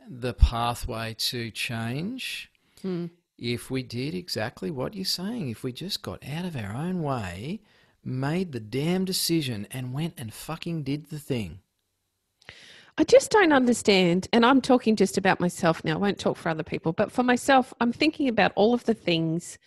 the 0.08 0.34
pathway 0.34 1.14
to 1.16 1.50
change 1.50 2.50
if 3.38 3.70
we 3.70 3.82
did 3.82 4.14
exactly 4.14 4.70
what 4.70 4.94
you're 4.94 5.04
saying. 5.04 5.48
If 5.48 5.62
we 5.62 5.72
just 5.72 6.02
got 6.02 6.22
out 6.28 6.44
of 6.44 6.56
our 6.56 6.74
own 6.74 7.02
way, 7.02 7.60
made 8.04 8.52
the 8.52 8.60
damn 8.60 9.04
decision, 9.04 9.66
and 9.70 9.92
went 9.92 10.14
and 10.18 10.32
fucking 10.32 10.82
did 10.82 11.06
the 11.06 11.18
thing. 11.18 11.60
I 12.98 13.04
just 13.04 13.30
don't 13.30 13.52
understand, 13.52 14.28
and 14.32 14.44
I'm 14.44 14.60
talking 14.60 14.96
just 14.96 15.16
about 15.16 15.40
myself 15.40 15.82
now. 15.84 15.94
I 15.94 15.98
won't 15.98 16.18
talk 16.18 16.36
for 16.36 16.50
other 16.50 16.62
people, 16.62 16.92
but 16.92 17.10
for 17.10 17.22
myself, 17.22 17.72
I'm 17.80 17.92
thinking 17.92 18.28
about 18.28 18.52
all 18.54 18.74
of 18.74 18.84
the 18.84 18.94
things 18.94 19.58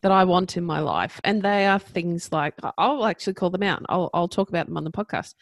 that 0.00 0.10
I 0.10 0.24
want 0.24 0.56
in 0.56 0.64
my 0.64 0.80
life, 0.80 1.20
and 1.24 1.42
they 1.42 1.66
are 1.66 1.78
things 1.78 2.32
like 2.32 2.54
I'll 2.78 3.04
actually 3.04 3.34
call 3.34 3.50
them 3.50 3.62
out. 3.62 3.82
I'll 3.88 4.10
I'll 4.14 4.28
talk 4.28 4.48
about 4.48 4.66
them 4.66 4.76
on 4.76 4.84
the 4.84 4.90
podcast. 4.90 5.34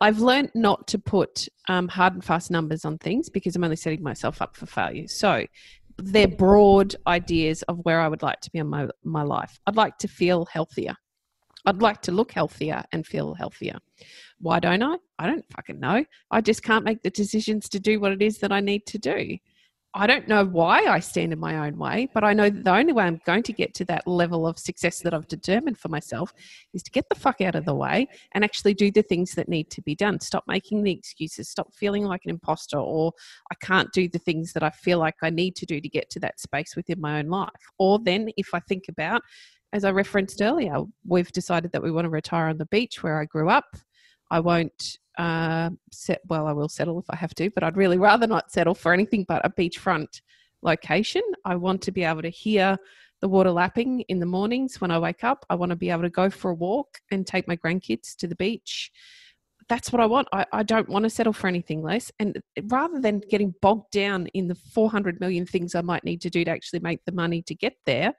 I've 0.00 0.20
learned 0.20 0.52
not 0.54 0.86
to 0.88 0.98
put 0.98 1.48
um, 1.68 1.88
hard 1.88 2.14
and 2.14 2.24
fast 2.24 2.50
numbers 2.50 2.84
on 2.84 2.98
things 2.98 3.28
because 3.28 3.56
I'm 3.56 3.64
only 3.64 3.76
setting 3.76 4.02
myself 4.02 4.40
up 4.40 4.56
for 4.56 4.66
failure. 4.66 5.08
So 5.08 5.44
they're 5.96 6.28
broad 6.28 6.94
ideas 7.06 7.62
of 7.62 7.78
where 7.84 8.00
I 8.00 8.06
would 8.06 8.22
like 8.22 8.40
to 8.42 8.50
be 8.50 8.60
in 8.60 8.68
my 8.68 8.88
my 9.02 9.22
life. 9.22 9.58
I'd 9.66 9.76
like 9.76 9.98
to 9.98 10.08
feel 10.08 10.46
healthier. 10.46 10.96
I'd 11.68 11.82
like 11.82 12.00
to 12.02 12.12
look 12.12 12.32
healthier 12.32 12.82
and 12.92 13.06
feel 13.06 13.34
healthier. 13.34 13.76
Why 14.40 14.58
don't 14.58 14.82
I? 14.82 14.96
I 15.18 15.26
don't 15.26 15.44
fucking 15.54 15.78
know. 15.78 16.02
I 16.30 16.40
just 16.40 16.62
can't 16.62 16.82
make 16.82 17.02
the 17.02 17.10
decisions 17.10 17.68
to 17.68 17.78
do 17.78 18.00
what 18.00 18.12
it 18.12 18.22
is 18.22 18.38
that 18.38 18.52
I 18.52 18.60
need 18.60 18.86
to 18.86 18.98
do. 18.98 19.36
I 19.92 20.06
don't 20.06 20.28
know 20.28 20.46
why 20.46 20.84
I 20.86 21.00
stand 21.00 21.32
in 21.32 21.38
my 21.38 21.66
own 21.66 21.76
way, 21.76 22.08
but 22.14 22.24
I 22.24 22.32
know 22.32 22.48
that 22.48 22.64
the 22.64 22.74
only 22.74 22.94
way 22.94 23.04
I'm 23.04 23.20
going 23.26 23.42
to 23.42 23.52
get 23.52 23.74
to 23.74 23.84
that 23.86 24.06
level 24.06 24.46
of 24.46 24.58
success 24.58 25.00
that 25.00 25.12
I've 25.12 25.28
determined 25.28 25.76
for 25.76 25.88
myself 25.88 26.32
is 26.72 26.82
to 26.84 26.90
get 26.90 27.06
the 27.10 27.14
fuck 27.14 27.42
out 27.42 27.54
of 27.54 27.66
the 27.66 27.74
way 27.74 28.06
and 28.32 28.44
actually 28.44 28.72
do 28.72 28.90
the 28.90 29.02
things 29.02 29.32
that 29.32 29.48
need 29.48 29.70
to 29.70 29.82
be 29.82 29.94
done. 29.94 30.20
Stop 30.20 30.44
making 30.46 30.84
the 30.84 30.92
excuses, 30.92 31.50
stop 31.50 31.74
feeling 31.74 32.04
like 32.04 32.22
an 32.24 32.30
imposter 32.30 32.78
or 32.78 33.12
I 33.50 33.56
can't 33.56 33.92
do 33.92 34.08
the 34.08 34.18
things 34.18 34.54
that 34.54 34.62
I 34.62 34.70
feel 34.70 34.98
like 34.98 35.16
I 35.22 35.28
need 35.28 35.54
to 35.56 35.66
do 35.66 35.82
to 35.82 35.88
get 35.88 36.08
to 36.10 36.20
that 36.20 36.40
space 36.40 36.76
within 36.76 37.00
my 37.00 37.18
own 37.18 37.28
life. 37.28 37.50
Or 37.78 37.98
then 37.98 38.30
if 38.38 38.54
I 38.54 38.60
think 38.60 38.84
about, 38.88 39.22
as 39.72 39.84
I 39.84 39.90
referenced 39.90 40.40
earlier, 40.40 40.82
we've 41.06 41.30
decided 41.32 41.72
that 41.72 41.82
we 41.82 41.90
want 41.90 42.06
to 42.06 42.10
retire 42.10 42.46
on 42.46 42.58
the 42.58 42.66
beach 42.66 43.02
where 43.02 43.20
I 43.20 43.24
grew 43.24 43.48
up. 43.48 43.76
I 44.30 44.40
won't 44.40 44.98
uh, 45.18 45.70
set. 45.90 46.20
Well, 46.28 46.46
I 46.46 46.52
will 46.52 46.68
settle 46.68 46.98
if 46.98 47.06
I 47.10 47.16
have 47.16 47.34
to, 47.36 47.50
but 47.50 47.62
I'd 47.62 47.76
really 47.76 47.98
rather 47.98 48.26
not 48.26 48.50
settle 48.50 48.74
for 48.74 48.92
anything 48.92 49.24
but 49.28 49.44
a 49.44 49.50
beachfront 49.50 50.20
location. 50.62 51.22
I 51.44 51.56
want 51.56 51.82
to 51.82 51.92
be 51.92 52.04
able 52.04 52.22
to 52.22 52.30
hear 52.30 52.78
the 53.20 53.28
water 53.28 53.50
lapping 53.50 54.00
in 54.02 54.20
the 54.20 54.26
mornings 54.26 54.80
when 54.80 54.90
I 54.90 54.98
wake 54.98 55.24
up. 55.24 55.44
I 55.50 55.56
want 55.56 55.70
to 55.70 55.76
be 55.76 55.90
able 55.90 56.02
to 56.02 56.10
go 56.10 56.30
for 56.30 56.52
a 56.52 56.54
walk 56.54 56.98
and 57.10 57.26
take 57.26 57.48
my 57.48 57.56
grandkids 57.56 58.14
to 58.16 58.26
the 58.26 58.36
beach. 58.36 58.90
that's 59.68 59.92
what 59.92 60.00
I 60.00 60.06
want. 60.06 60.28
I, 60.32 60.46
I 60.52 60.62
don't 60.62 60.88
want 60.88 61.02
to 61.02 61.10
settle 61.10 61.34
for 61.34 61.46
anything 61.46 61.82
less. 61.82 62.10
And 62.18 62.40
rather 62.68 63.00
than 63.00 63.20
getting 63.28 63.54
bogged 63.60 63.90
down 63.90 64.28
in 64.28 64.48
the 64.48 64.54
400 64.54 65.20
million 65.20 65.44
things 65.44 65.74
I 65.74 65.82
might 65.82 66.04
need 66.04 66.22
to 66.22 66.30
do 66.30 66.42
to 66.44 66.50
actually 66.50 66.80
make 66.80 67.04
the 67.04 67.12
money 67.12 67.42
to 67.42 67.54
get 67.54 67.74
there, 67.84 68.14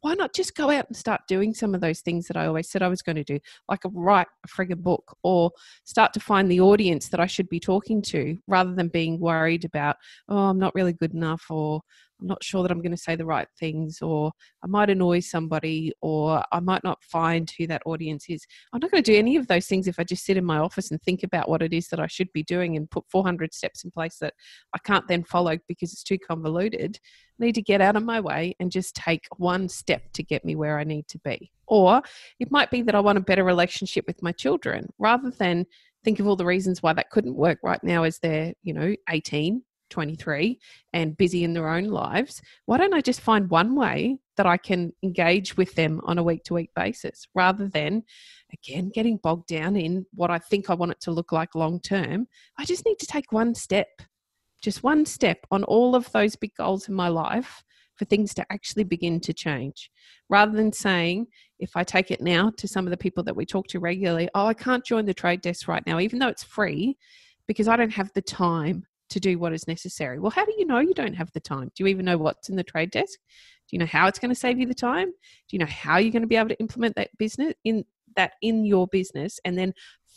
why 0.00 0.14
not 0.14 0.34
just 0.34 0.54
go 0.54 0.70
out 0.70 0.86
and 0.88 0.96
start 0.96 1.22
doing 1.28 1.54
some 1.54 1.74
of 1.74 1.80
those 1.80 2.00
things 2.00 2.26
that 2.26 2.36
I 2.36 2.46
always 2.46 2.70
said 2.70 2.82
I 2.82 2.88
was 2.88 3.02
going 3.02 3.16
to 3.16 3.24
do, 3.24 3.38
like 3.68 3.80
write 3.84 4.28
a 4.44 4.48
friggin' 4.48 4.82
book 4.82 5.16
or 5.22 5.50
start 5.84 6.12
to 6.14 6.20
find 6.20 6.50
the 6.50 6.60
audience 6.60 7.08
that 7.08 7.20
I 7.20 7.26
should 7.26 7.48
be 7.48 7.60
talking 7.60 8.02
to 8.02 8.36
rather 8.46 8.74
than 8.74 8.88
being 8.88 9.20
worried 9.20 9.64
about, 9.64 9.96
oh, 10.28 10.36
I'm 10.36 10.58
not 10.58 10.74
really 10.74 10.92
good 10.92 11.14
enough 11.14 11.44
or 11.50 11.82
I'm 12.20 12.26
not 12.26 12.44
sure 12.44 12.62
that 12.62 12.70
I'm 12.70 12.82
going 12.82 12.90
to 12.90 12.96
say 12.96 13.16
the 13.16 13.24
right 13.24 13.48
things, 13.58 14.02
or 14.02 14.32
I 14.62 14.66
might 14.66 14.90
annoy 14.90 15.20
somebody, 15.20 15.92
or 16.00 16.44
I 16.52 16.60
might 16.60 16.84
not 16.84 17.02
find 17.02 17.50
who 17.56 17.66
that 17.68 17.82
audience 17.86 18.26
is. 18.28 18.46
I'm 18.72 18.80
not 18.80 18.90
going 18.90 19.02
to 19.02 19.12
do 19.12 19.18
any 19.18 19.36
of 19.36 19.46
those 19.46 19.66
things 19.66 19.88
if 19.88 19.98
I 19.98 20.04
just 20.04 20.24
sit 20.24 20.36
in 20.36 20.44
my 20.44 20.58
office 20.58 20.90
and 20.90 21.00
think 21.00 21.22
about 21.22 21.48
what 21.48 21.62
it 21.62 21.72
is 21.72 21.88
that 21.88 22.00
I 22.00 22.06
should 22.06 22.32
be 22.32 22.42
doing 22.42 22.76
and 22.76 22.90
put 22.90 23.04
400 23.10 23.54
steps 23.54 23.84
in 23.84 23.90
place 23.90 24.18
that 24.18 24.34
I 24.74 24.78
can't 24.78 25.08
then 25.08 25.24
follow 25.24 25.56
because 25.68 25.92
it's 25.92 26.02
too 26.02 26.18
convoluted. 26.18 26.98
I 27.40 27.44
need 27.46 27.54
to 27.54 27.62
get 27.62 27.80
out 27.80 27.96
of 27.96 28.04
my 28.04 28.20
way 28.20 28.54
and 28.60 28.70
just 28.70 28.94
take 28.94 29.26
one 29.36 29.68
step 29.68 30.12
to 30.12 30.22
get 30.22 30.44
me 30.44 30.56
where 30.56 30.78
I 30.78 30.84
need 30.84 31.08
to 31.08 31.18
be. 31.18 31.50
Or 31.66 32.02
it 32.38 32.50
might 32.50 32.70
be 32.70 32.82
that 32.82 32.94
I 32.94 33.00
want 33.00 33.18
a 33.18 33.22
better 33.22 33.44
relationship 33.44 34.04
with 34.06 34.22
my 34.22 34.32
children 34.32 34.88
rather 34.98 35.30
than 35.30 35.66
think 36.04 36.18
of 36.18 36.26
all 36.26 36.36
the 36.36 36.46
reasons 36.46 36.82
why 36.82 36.92
that 36.92 37.10
couldn't 37.10 37.36
work 37.36 37.58
right 37.62 37.82
now 37.82 38.02
as 38.02 38.18
they're, 38.18 38.54
you 38.62 38.74
know, 38.74 38.94
18 39.08 39.62
23 39.90 40.58
and 40.92 41.16
busy 41.16 41.44
in 41.44 41.52
their 41.52 41.68
own 41.68 41.84
lives, 41.84 42.40
why 42.66 42.78
don't 42.78 42.94
I 42.94 43.00
just 43.00 43.20
find 43.20 43.50
one 43.50 43.74
way 43.74 44.18
that 44.36 44.46
I 44.46 44.56
can 44.56 44.92
engage 45.02 45.56
with 45.56 45.74
them 45.74 46.00
on 46.04 46.18
a 46.18 46.22
week 46.22 46.44
to 46.44 46.54
week 46.54 46.70
basis 46.74 47.26
rather 47.34 47.68
than, 47.68 48.02
again, 48.52 48.90
getting 48.94 49.18
bogged 49.18 49.48
down 49.48 49.76
in 49.76 50.06
what 50.14 50.30
I 50.30 50.38
think 50.38 50.70
I 50.70 50.74
want 50.74 50.92
it 50.92 51.00
to 51.02 51.10
look 51.10 51.32
like 51.32 51.54
long 51.54 51.80
term? 51.80 52.26
I 52.58 52.64
just 52.64 52.86
need 52.86 52.98
to 53.00 53.06
take 53.06 53.32
one 53.32 53.54
step, 53.54 53.88
just 54.62 54.82
one 54.82 55.04
step 55.04 55.38
on 55.50 55.64
all 55.64 55.94
of 55.94 56.10
those 56.12 56.36
big 56.36 56.54
goals 56.56 56.88
in 56.88 56.94
my 56.94 57.08
life 57.08 57.62
for 58.00 58.06
things 58.06 58.32
to 58.32 58.46
actually 58.50 58.82
begin 58.82 59.20
to 59.20 59.34
change 59.34 59.90
rather 60.30 60.52
than 60.52 60.72
saying 60.72 61.26
if 61.58 61.76
i 61.76 61.84
take 61.84 62.10
it 62.10 62.22
now 62.22 62.50
to 62.56 62.66
some 62.66 62.86
of 62.86 62.90
the 62.90 62.96
people 62.96 63.22
that 63.22 63.36
we 63.36 63.44
talk 63.44 63.66
to 63.66 63.78
regularly 63.78 64.26
oh 64.34 64.46
i 64.46 64.54
can't 64.54 64.86
join 64.86 65.04
the 65.04 65.12
trade 65.12 65.42
desk 65.42 65.68
right 65.68 65.86
now 65.86 66.00
even 66.00 66.18
though 66.18 66.26
it's 66.26 66.42
free 66.42 66.96
because 67.46 67.68
i 67.68 67.76
don't 67.76 67.92
have 67.92 68.10
the 68.14 68.22
time 68.22 68.86
to 69.10 69.20
do 69.20 69.38
what 69.38 69.52
is 69.52 69.68
necessary. 69.68 70.18
Well, 70.18 70.30
how 70.30 70.44
do 70.44 70.54
you 70.56 70.66
know 70.66 70.78
you 70.78 70.94
don't 70.94 71.14
have 71.14 71.30
the 71.32 71.40
time? 71.40 71.70
Do 71.74 71.84
you 71.84 71.88
even 71.88 72.04
know 72.04 72.18
what's 72.18 72.48
in 72.48 72.56
the 72.56 72.64
trade 72.64 72.90
desk? 72.90 73.18
Do 73.68 73.76
you 73.76 73.78
know 73.78 73.86
how 73.86 74.06
it's 74.06 74.18
going 74.18 74.30
to 74.30 74.40
save 74.40 74.58
you 74.58 74.66
the 74.66 74.74
time? 74.74 75.06
Do 75.08 75.56
you 75.56 75.58
know 75.58 75.66
how 75.66 75.98
you're 75.98 76.12
going 76.12 76.22
to 76.22 76.28
be 76.28 76.36
able 76.36 76.48
to 76.48 76.60
implement 76.60 76.96
that 76.96 77.16
business 77.18 77.54
in 77.64 77.84
that 78.16 78.32
in 78.42 78.64
your 78.64 78.88
business 78.88 79.38
and 79.44 79.56
then 79.56 79.72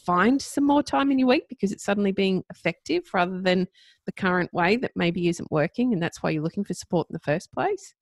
find 0.06 0.42
some 0.42 0.66
more 0.66 0.84
time 0.84 1.12
in 1.12 1.20
your 1.20 1.28
week 1.28 1.44
because 1.48 1.72
it's 1.72 1.84
suddenly 1.84 2.12
being 2.12 2.44
effective 2.50 3.04
rather 3.14 3.40
than 3.40 3.68
the 4.06 4.12
current 4.12 4.52
way 4.54 4.76
that 4.76 4.92
maybe 4.96 5.30
isn't 5.30 5.52
working 5.52 5.94
and 5.94 6.02
that's 6.02 6.22
why 6.22 6.30
you're 6.30 6.44
looking 6.44 6.64
for 6.64 6.74
support 6.74 7.08
in 7.10 7.14
the 7.14 7.20
first 7.20 7.52
place. 7.52 7.94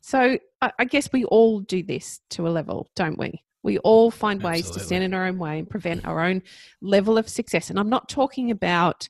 So 0.00 0.38
I, 0.62 0.84
guess 0.84 1.10
we 1.12 1.24
all 1.24 1.60
do 1.60 1.82
this 1.82 2.20
to 2.30 2.48
a 2.48 2.50
level, 2.50 2.88
don't 2.96 3.18
we? 3.18 3.42
We 3.62 3.78
all 3.78 4.10
find 4.10 4.42
ways 4.42 4.60
Absolutely. 4.60 4.80
to 4.80 4.86
stand 4.86 5.04
in 5.04 5.14
our 5.14 5.26
own 5.26 5.38
way 5.38 5.58
and 5.58 5.68
prevent 5.68 6.06
our 6.06 6.20
own 6.20 6.42
level 6.80 7.18
of 7.18 7.28
success. 7.28 7.68
And 7.68 7.78
I'm 7.78 7.90
not 7.90 8.08
talking 8.08 8.50
about 8.50 9.08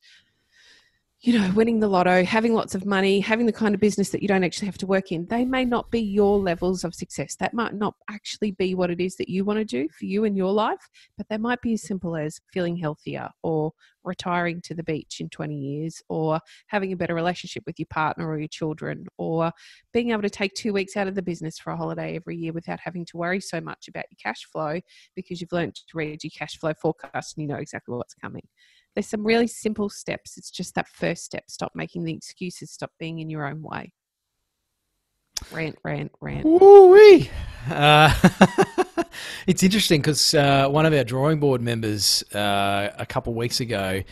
you 1.23 1.39
know, 1.39 1.53
winning 1.55 1.81
the 1.81 1.89
lotto, 1.89 2.25
having 2.25 2.55
lots 2.55 2.75
of 2.75 2.87
money, 2.87 3.21
having 3.21 3.45
the 3.45 3.53
kind 3.53 3.75
of 3.75 3.81
business 3.81 4.09
that 4.09 4.23
you 4.23 4.29
don't 4.29 4.43
actually 4.43 4.65
have 4.65 4.79
to 4.79 4.87
work 4.87 5.13
in, 5.13 5.27
they 5.27 5.45
may 5.45 5.67
not 5.67 5.91
be 5.91 6.01
your 6.01 6.39
levels 6.39 6.83
of 6.83 6.95
success. 6.95 7.37
That 7.37 7.53
might 7.53 7.75
not 7.75 7.95
actually 8.09 8.53
be 8.53 8.75
what 8.75 8.91
it 8.91 9.03
is 9.03 9.17
that 9.17 9.29
you 9.29 9.45
want 9.45 9.59
to 9.59 9.65
do 9.67 9.87
for 9.91 10.07
you 10.07 10.25
in 10.25 10.35
your 10.35 10.51
life, 10.51 10.89
but 11.19 11.29
they 11.29 11.37
might 11.37 11.61
be 11.61 11.75
as 11.75 11.83
simple 11.83 12.17
as 12.17 12.41
feeling 12.55 12.75
healthier 12.75 13.29
or 13.43 13.73
retiring 14.03 14.63
to 14.63 14.75
the 14.75 14.83
beach 14.83 15.21
in 15.21 15.29
20 15.29 15.55
years 15.55 16.03
or 16.09 16.41
having 16.69 16.91
a 16.91 16.97
better 16.97 17.15
relationship 17.15 17.65
with 17.67 17.79
your 17.79 17.89
partner 17.91 18.27
or 18.27 18.39
your 18.39 18.49
children 18.49 19.05
or 19.19 19.53
being 19.93 20.13
able 20.13 20.23
to 20.23 20.31
take 20.31 20.55
two 20.55 20.73
weeks 20.73 20.97
out 20.97 21.07
of 21.07 21.15
the 21.15 21.21
business 21.21 21.59
for 21.59 21.71
a 21.71 21.77
holiday 21.77 22.17
every 22.17 22.35
year 22.35 22.55
without 22.55 22.81
having 22.83 23.05
to 23.05 23.19
worry 23.19 23.41
so 23.41 23.61
much 23.61 23.89
about 23.89 24.07
your 24.11 24.17
cash 24.23 24.47
flow 24.51 24.81
because 25.15 25.39
you've 25.39 25.53
learned 25.53 25.75
to 25.75 25.83
read 25.93 26.25
your 26.25 26.31
cash 26.35 26.59
flow 26.59 26.73
forecast 26.81 27.37
and 27.37 27.43
you 27.43 27.49
know 27.49 27.61
exactly 27.61 27.95
what's 27.95 28.15
coming 28.15 28.49
there's 28.95 29.09
some 29.09 29.25
really 29.25 29.47
simple 29.47 29.89
steps. 29.89 30.37
It's 30.37 30.51
just 30.51 30.75
that 30.75 30.89
first 30.89 31.25
step. 31.25 31.45
Stop 31.49 31.73
making 31.75 32.05
the 32.05 32.13
excuses. 32.13 32.71
Stop 32.71 32.93
being 32.99 33.21
in 33.21 33.31
your 33.31 33.47
own 33.47 33.63
way. 33.63 33.93
Rant, 35.53 35.79
rant, 35.85 36.13
rant. 36.21 36.45
Woo-wee. 36.45 37.31
Uh, 37.71 38.15
it's 39.47 39.63
interesting 39.63 40.01
because 40.01 40.35
uh, 40.35 40.69
one 40.69 40.87
of 40.87 40.93
our 40.93 41.05
drawing 41.05 41.41
board 41.41 41.63
members 41.63 42.23
uh, 42.35 42.91
a 42.99 43.07
couple 43.07 43.33
weeks 43.35 43.61
ago 43.61 44.03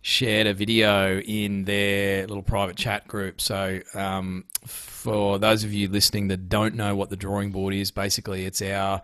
shared 0.00 0.46
a 0.46 0.54
video 0.54 1.18
in 1.20 1.64
their 1.64 2.26
little 2.28 2.42
private 2.42 2.76
chat 2.76 3.08
group. 3.08 3.40
So, 3.40 3.80
um, 3.94 4.44
for 4.64 5.38
those 5.38 5.64
of 5.64 5.72
you 5.72 5.88
listening 5.88 6.28
that 6.28 6.48
don't 6.48 6.76
know 6.76 6.94
what 6.94 7.10
the 7.10 7.16
drawing 7.16 7.50
board 7.50 7.74
is, 7.74 7.90
basically 7.90 8.44
it's 8.44 8.62
our 8.62 9.00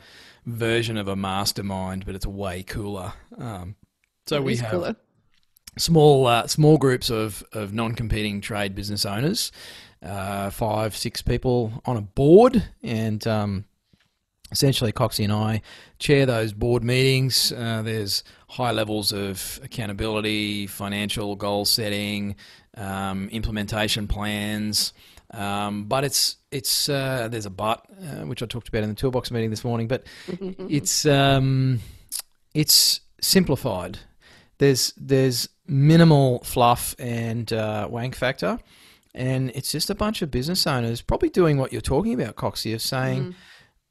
version 0.46 0.96
of 0.96 1.08
a 1.08 1.16
mastermind, 1.16 2.06
but 2.06 2.14
it's 2.14 2.26
way 2.26 2.62
cooler. 2.62 3.12
Um, 3.36 3.74
so 4.26 4.36
it 4.36 4.44
we 4.44 4.56
have 4.56 4.70
cooler 4.70 4.96
small 5.76 6.26
uh, 6.26 6.46
small 6.46 6.78
groups 6.78 7.10
of, 7.10 7.44
of 7.52 7.72
non-competing 7.72 8.40
trade 8.40 8.74
business 8.74 9.04
owners, 9.04 9.52
uh, 10.02 10.50
five 10.50 10.96
six 10.96 11.22
people 11.22 11.82
on 11.84 11.96
a 11.96 12.02
board, 12.02 12.64
and 12.82 13.26
um, 13.26 13.64
essentially 14.50 14.92
Coxie 14.92 15.24
and 15.24 15.32
I 15.32 15.62
chair 15.98 16.26
those 16.26 16.52
board 16.52 16.84
meetings. 16.84 17.52
Uh, 17.52 17.82
there's 17.82 18.22
high 18.48 18.70
levels 18.70 19.12
of 19.12 19.58
accountability, 19.64 20.66
financial 20.66 21.34
goal 21.36 21.64
setting, 21.64 22.36
um, 22.76 23.28
implementation 23.30 24.06
plans. 24.06 24.92
Um, 25.32 25.84
but 25.84 26.04
it's 26.04 26.36
it's 26.50 26.88
uh, 26.90 27.28
there's 27.30 27.46
a 27.46 27.50
but 27.50 27.86
uh, 28.02 28.26
which 28.26 28.42
I 28.42 28.46
talked 28.46 28.68
about 28.68 28.82
in 28.82 28.90
the 28.90 28.94
toolbox 28.94 29.30
meeting 29.30 29.50
this 29.50 29.64
morning. 29.64 29.88
But 29.88 30.04
it's 30.28 31.06
um, 31.06 31.80
it's 32.54 33.00
simplified. 33.20 33.98
There's 34.58 34.92
there's 34.98 35.48
minimal 35.66 36.40
fluff 36.44 36.94
and 36.98 37.52
uh, 37.52 37.88
wank 37.90 38.14
factor. 38.14 38.58
And 39.14 39.50
it's 39.54 39.70
just 39.70 39.90
a 39.90 39.94
bunch 39.94 40.22
of 40.22 40.30
business 40.30 40.66
owners 40.66 41.02
probably 41.02 41.28
doing 41.28 41.58
what 41.58 41.72
you're 41.72 41.82
talking 41.82 42.14
about, 42.14 42.36
Coxie, 42.36 42.74
of 42.74 42.80
saying, 42.80 43.34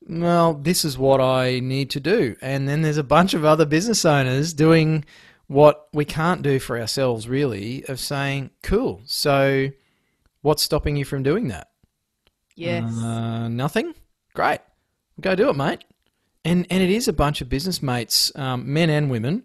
mm. 0.07 0.21
well, 0.21 0.53
this 0.53 0.83
is 0.83 0.97
what 0.97 1.21
I 1.21 1.59
need 1.59 1.91
to 1.91 1.99
do. 1.99 2.35
And 2.41 2.67
then 2.67 2.81
there's 2.81 2.97
a 2.97 3.03
bunch 3.03 3.33
of 3.33 3.45
other 3.45 3.65
business 3.65 4.03
owners 4.03 4.53
doing 4.53 5.05
what 5.47 5.89
we 5.93 6.05
can't 6.05 6.41
do 6.41 6.59
for 6.59 6.79
ourselves, 6.79 7.27
really, 7.27 7.83
of 7.87 7.99
saying, 7.99 8.49
cool, 8.63 9.01
so 9.05 9.67
what's 10.41 10.63
stopping 10.63 10.95
you 10.95 11.05
from 11.05 11.23
doing 11.23 11.49
that? 11.49 11.67
Yes. 12.55 12.83
Uh, 12.97 13.47
nothing? 13.49 13.93
Great. 14.33 14.59
Go 15.19 15.35
do 15.35 15.49
it, 15.49 15.55
mate. 15.55 15.83
And, 16.45 16.65
and 16.69 16.81
it 16.81 16.89
is 16.89 17.07
a 17.07 17.13
bunch 17.13 17.41
of 17.41 17.49
business 17.49 17.83
mates, 17.83 18.31
um, 18.35 18.73
men 18.73 18.89
and 18.89 19.11
women, 19.11 19.43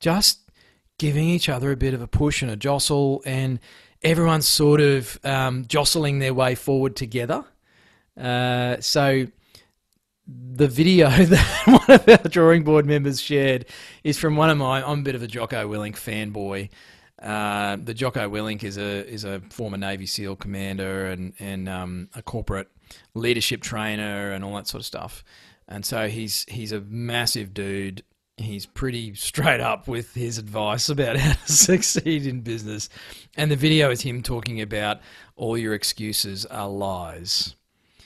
just 0.00 0.41
giving 1.02 1.28
each 1.28 1.48
other 1.48 1.72
a 1.72 1.76
bit 1.76 1.94
of 1.94 2.00
a 2.00 2.06
push 2.06 2.42
and 2.42 2.50
a 2.52 2.54
jostle, 2.54 3.24
and 3.26 3.58
everyone's 4.02 4.46
sort 4.46 4.80
of 4.80 5.18
um, 5.24 5.64
jostling 5.66 6.20
their 6.20 6.32
way 6.32 6.54
forward 6.54 6.94
together. 6.94 7.44
Uh, 8.16 8.76
so 8.78 9.26
the 10.28 10.68
video 10.68 11.10
that 11.10 11.62
one 11.66 11.96
of 11.96 12.08
our 12.08 12.30
drawing 12.30 12.62
board 12.62 12.86
members 12.86 13.20
shared 13.20 13.66
is 14.04 14.16
from 14.16 14.36
one 14.36 14.48
of 14.48 14.56
my. 14.56 14.80
I'm 14.80 15.00
a 15.00 15.02
bit 15.02 15.16
of 15.16 15.24
a 15.24 15.26
Jocko 15.26 15.68
Willink 15.68 15.96
fanboy. 15.96 16.70
Uh, 17.20 17.78
the 17.82 17.94
Jocko 17.94 18.30
Willink 18.30 18.62
is 18.62 18.76
a 18.76 19.04
is 19.04 19.24
a 19.24 19.40
former 19.50 19.78
Navy 19.78 20.06
SEAL 20.06 20.36
commander 20.36 21.06
and 21.06 21.32
and 21.40 21.68
um, 21.68 22.10
a 22.14 22.22
corporate 22.22 22.68
leadership 23.14 23.60
trainer 23.60 24.30
and 24.30 24.44
all 24.44 24.54
that 24.54 24.68
sort 24.68 24.82
of 24.82 24.86
stuff. 24.86 25.24
And 25.66 25.84
so 25.84 26.06
he's 26.06 26.46
he's 26.48 26.70
a 26.70 26.80
massive 26.80 27.52
dude 27.52 28.04
he's 28.36 28.66
pretty 28.66 29.14
straight 29.14 29.60
up 29.60 29.88
with 29.88 30.14
his 30.14 30.38
advice 30.38 30.88
about 30.88 31.16
how 31.18 31.32
to 31.34 31.52
succeed 31.52 32.26
in 32.26 32.40
business. 32.40 32.88
And 33.36 33.50
the 33.50 33.56
video 33.56 33.90
is 33.90 34.02
him 34.02 34.22
talking 34.22 34.60
about 34.60 35.00
all 35.36 35.56
your 35.56 35.74
excuses 35.74 36.46
are 36.46 36.68
lies. 36.68 37.54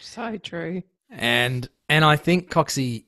So 0.01 0.37
true. 0.39 0.83
And 1.11 1.69
and 1.89 2.05
I 2.05 2.17
think 2.17 2.51
Coxie 2.51 3.05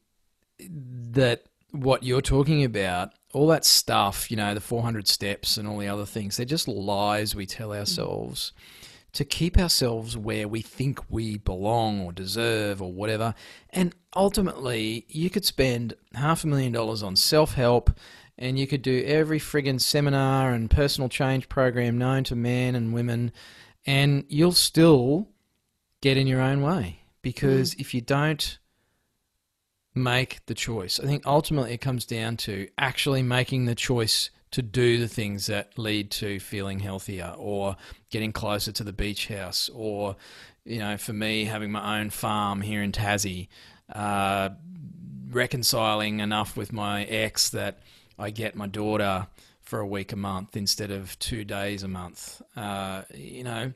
that 0.60 1.44
what 1.72 2.02
you're 2.02 2.20
talking 2.20 2.64
about, 2.64 3.12
all 3.32 3.48
that 3.48 3.64
stuff, 3.64 4.30
you 4.30 4.36
know, 4.36 4.54
the 4.54 4.60
400 4.60 5.06
steps 5.06 5.56
and 5.56 5.68
all 5.68 5.78
the 5.78 5.88
other 5.88 6.06
things, 6.06 6.36
they're 6.36 6.46
just 6.46 6.68
lies 6.68 7.34
we 7.34 7.46
tell 7.46 7.72
ourselves. 7.72 8.52
Mm 8.56 8.77
to 9.12 9.24
keep 9.24 9.58
ourselves 9.58 10.16
where 10.16 10.46
we 10.46 10.60
think 10.60 11.00
we 11.08 11.38
belong 11.38 12.00
or 12.00 12.12
deserve 12.12 12.82
or 12.82 12.92
whatever. 12.92 13.34
And 13.70 13.94
ultimately, 14.14 15.06
you 15.08 15.30
could 15.30 15.44
spend 15.44 15.94
half 16.14 16.44
a 16.44 16.46
million 16.46 16.72
dollars 16.72 17.02
on 17.02 17.16
self 17.16 17.54
help 17.54 17.90
and 18.38 18.58
you 18.58 18.66
could 18.66 18.82
do 18.82 19.02
every 19.04 19.40
friggin' 19.40 19.80
seminar 19.80 20.52
and 20.52 20.70
personal 20.70 21.08
change 21.08 21.48
program 21.48 21.98
known 21.98 22.22
to 22.24 22.36
men 22.36 22.76
and 22.76 22.94
women, 22.94 23.32
and 23.84 24.24
you'll 24.28 24.52
still 24.52 25.28
get 26.00 26.16
in 26.16 26.28
your 26.28 26.40
own 26.40 26.62
way. 26.62 27.00
Because 27.20 27.74
mm. 27.74 27.80
if 27.80 27.94
you 27.94 28.00
don't 28.00 28.58
make 29.94 30.44
the 30.46 30.54
choice. 30.54 31.00
I 31.00 31.06
think 31.06 31.26
ultimately 31.26 31.72
it 31.72 31.80
comes 31.80 32.06
down 32.06 32.36
to 32.38 32.68
actually 32.78 33.22
making 33.22 33.64
the 33.64 33.74
choice 33.74 34.30
to 34.50 34.62
do 34.62 34.98
the 34.98 35.08
things 35.08 35.46
that 35.46 35.78
lead 35.78 36.10
to 36.10 36.40
feeling 36.40 36.80
healthier 36.80 37.34
or 37.36 37.76
getting 38.10 38.32
closer 38.32 38.72
to 38.72 38.84
the 38.84 38.92
beach 38.92 39.28
house 39.28 39.68
or 39.74 40.16
you 40.64 40.78
know 40.78 40.96
for 40.96 41.12
me 41.12 41.44
having 41.44 41.70
my 41.70 42.00
own 42.00 42.10
farm 42.10 42.60
here 42.60 42.82
in 42.82 42.92
Tassie 42.92 43.48
uh, 43.92 44.50
reconciling 45.30 46.20
enough 46.20 46.56
with 46.56 46.72
my 46.72 47.04
ex 47.04 47.50
that 47.50 47.80
I 48.18 48.30
get 48.30 48.56
my 48.56 48.66
daughter 48.66 49.26
for 49.60 49.80
a 49.80 49.86
week 49.86 50.12
a 50.12 50.16
month 50.16 50.56
instead 50.56 50.90
of 50.90 51.18
two 51.18 51.44
days 51.44 51.82
a 51.82 51.88
month. 51.88 52.40
Uh, 52.56 53.02
you 53.14 53.44
know 53.44 53.72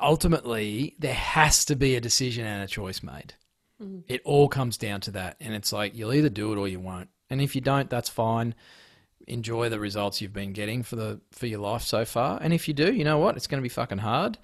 ultimately 0.00 0.94
there 0.98 1.14
has 1.14 1.64
to 1.66 1.76
be 1.76 1.96
a 1.96 2.00
decision 2.00 2.46
and 2.46 2.62
a 2.62 2.66
choice 2.66 3.02
made. 3.02 3.34
It 4.08 4.22
all 4.24 4.48
comes 4.48 4.76
down 4.76 5.00
to 5.02 5.10
that. 5.12 5.36
And 5.40 5.54
it's 5.54 5.72
like 5.72 5.94
you'll 5.94 6.14
either 6.14 6.28
do 6.28 6.52
it 6.52 6.58
or 6.58 6.68
you 6.68 6.80
won't. 6.80 7.08
And 7.30 7.40
if 7.40 7.54
you 7.54 7.60
don't 7.60 7.90
that's 7.90 8.08
fine 8.08 8.54
enjoy 9.26 9.68
the 9.68 9.80
results 9.80 10.20
you've 10.20 10.32
been 10.32 10.52
getting 10.52 10.82
for 10.82 10.96
the 10.96 11.20
for 11.32 11.46
your 11.46 11.60
life 11.60 11.82
so 11.82 12.04
far. 12.04 12.38
And 12.40 12.52
if 12.52 12.68
you 12.68 12.74
do, 12.74 12.92
you 12.92 13.04
know 13.04 13.18
what? 13.18 13.36
It's 13.36 13.46
going 13.46 13.60
to 13.60 13.62
be 13.62 13.68
fucking 13.68 13.98
hard, 13.98 14.38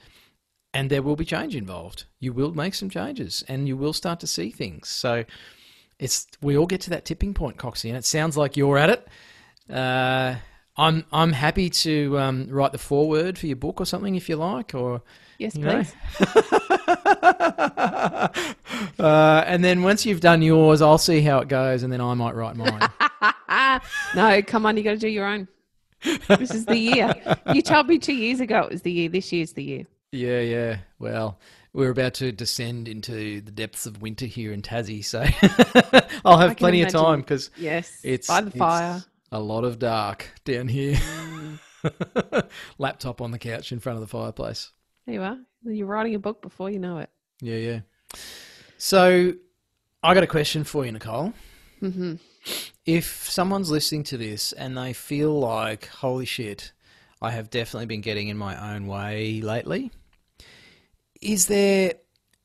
and 0.72 0.90
there 0.90 1.02
will 1.02 1.16
be 1.16 1.24
change 1.24 1.56
involved. 1.56 2.04
You 2.18 2.32
will 2.32 2.52
make 2.52 2.74
some 2.74 2.90
changes, 2.90 3.44
and 3.48 3.68
you 3.68 3.76
will 3.76 3.92
start 3.92 4.20
to 4.20 4.26
see 4.26 4.50
things. 4.50 4.88
So 4.88 5.24
it's 5.98 6.26
we 6.40 6.56
all 6.56 6.66
get 6.66 6.80
to 6.82 6.90
that 6.90 7.04
tipping 7.04 7.34
point, 7.34 7.56
Coxie, 7.56 7.88
and 7.88 7.96
it 7.96 8.04
sounds 8.04 8.36
like 8.36 8.56
you're 8.56 8.78
at 8.78 8.90
it. 8.90 9.08
Uh, 9.72 10.36
I'm 10.76 11.04
I'm 11.12 11.32
happy 11.32 11.70
to 11.70 12.18
um, 12.18 12.46
write 12.48 12.72
the 12.72 12.78
foreword 12.78 13.38
for 13.38 13.46
your 13.46 13.56
book 13.56 13.80
or 13.80 13.84
something 13.84 14.14
if 14.14 14.28
you 14.28 14.36
like, 14.36 14.74
or 14.74 15.02
Yes, 15.40 15.56
please. 15.56 15.94
uh, 18.98 19.44
and 19.46 19.64
then 19.64 19.82
once 19.82 20.04
you've 20.04 20.20
done 20.20 20.42
yours, 20.42 20.82
I'll 20.82 20.98
see 20.98 21.22
how 21.22 21.38
it 21.38 21.48
goes, 21.48 21.82
and 21.82 21.90
then 21.90 22.02
I 22.02 22.12
might 22.12 22.34
write 22.34 22.56
mine. 22.56 22.90
no, 24.14 24.42
come 24.42 24.66
on, 24.66 24.76
you 24.76 24.82
got 24.82 24.90
to 24.92 24.98
do 24.98 25.08
your 25.08 25.26
own. 25.26 25.48
This 26.28 26.50
is 26.52 26.64
the 26.66 26.76
year. 26.78 27.14
You 27.52 27.60
told 27.62 27.86
me 27.86 27.98
two 27.98 28.14
years 28.14 28.40
ago 28.40 28.60
it 28.62 28.70
was 28.70 28.82
the 28.82 28.90
year. 28.92 29.08
This 29.08 29.30
year's 29.32 29.52
the 29.52 29.62
year. 29.62 29.86
Yeah, 30.12 30.40
yeah. 30.40 30.78
Well, 30.98 31.38
we're 31.72 31.90
about 31.90 32.14
to 32.14 32.32
descend 32.32 32.88
into 32.88 33.40
the 33.40 33.50
depths 33.52 33.86
of 33.86 34.00
winter 34.02 34.26
here 34.26 34.52
in 34.52 34.62
Tassie, 34.62 35.04
so 35.04 35.20
I'll 36.24 36.38
have 36.38 36.56
plenty 36.56 36.82
of 36.82 36.88
time 36.88 37.20
because 37.20 37.50
Yes, 37.56 38.00
it's 38.02 38.26
by 38.26 38.40
the 38.40 38.50
fire. 38.50 39.04
a 39.30 39.38
lot 39.38 39.64
of 39.64 39.78
dark 39.78 40.26
down 40.44 40.68
here. 40.68 40.94
Mm. 40.96 42.48
Laptop 42.78 43.20
on 43.20 43.30
the 43.30 43.38
couch 43.38 43.70
in 43.72 43.78
front 43.78 43.96
of 43.96 44.00
the 44.00 44.08
fireplace. 44.08 44.72
There 45.06 45.14
you 45.14 45.22
are. 45.22 45.38
You're 45.64 45.86
writing 45.86 46.14
a 46.14 46.18
book 46.18 46.42
before 46.42 46.70
you 46.70 46.78
know 46.78 46.98
it. 46.98 47.10
Yeah, 47.40 47.56
yeah. 47.56 47.80
So, 48.78 49.34
I 50.02 50.14
got 50.14 50.22
a 50.22 50.26
question 50.26 50.64
for 50.64 50.84
you, 50.86 50.92
Nicole. 50.92 51.32
hmm 51.80 52.14
If 52.90 53.30
someone's 53.30 53.70
listening 53.70 54.02
to 54.04 54.16
this 54.18 54.52
and 54.52 54.76
they 54.76 54.92
feel 54.92 55.38
like, 55.38 55.86
holy 55.86 56.26
shit, 56.26 56.72
I 57.22 57.30
have 57.30 57.48
definitely 57.48 57.86
been 57.86 58.00
getting 58.00 58.28
in 58.28 58.36
my 58.36 58.74
own 58.74 58.88
way 58.88 59.40
lately, 59.40 59.92
is 61.20 61.46
there 61.46 61.94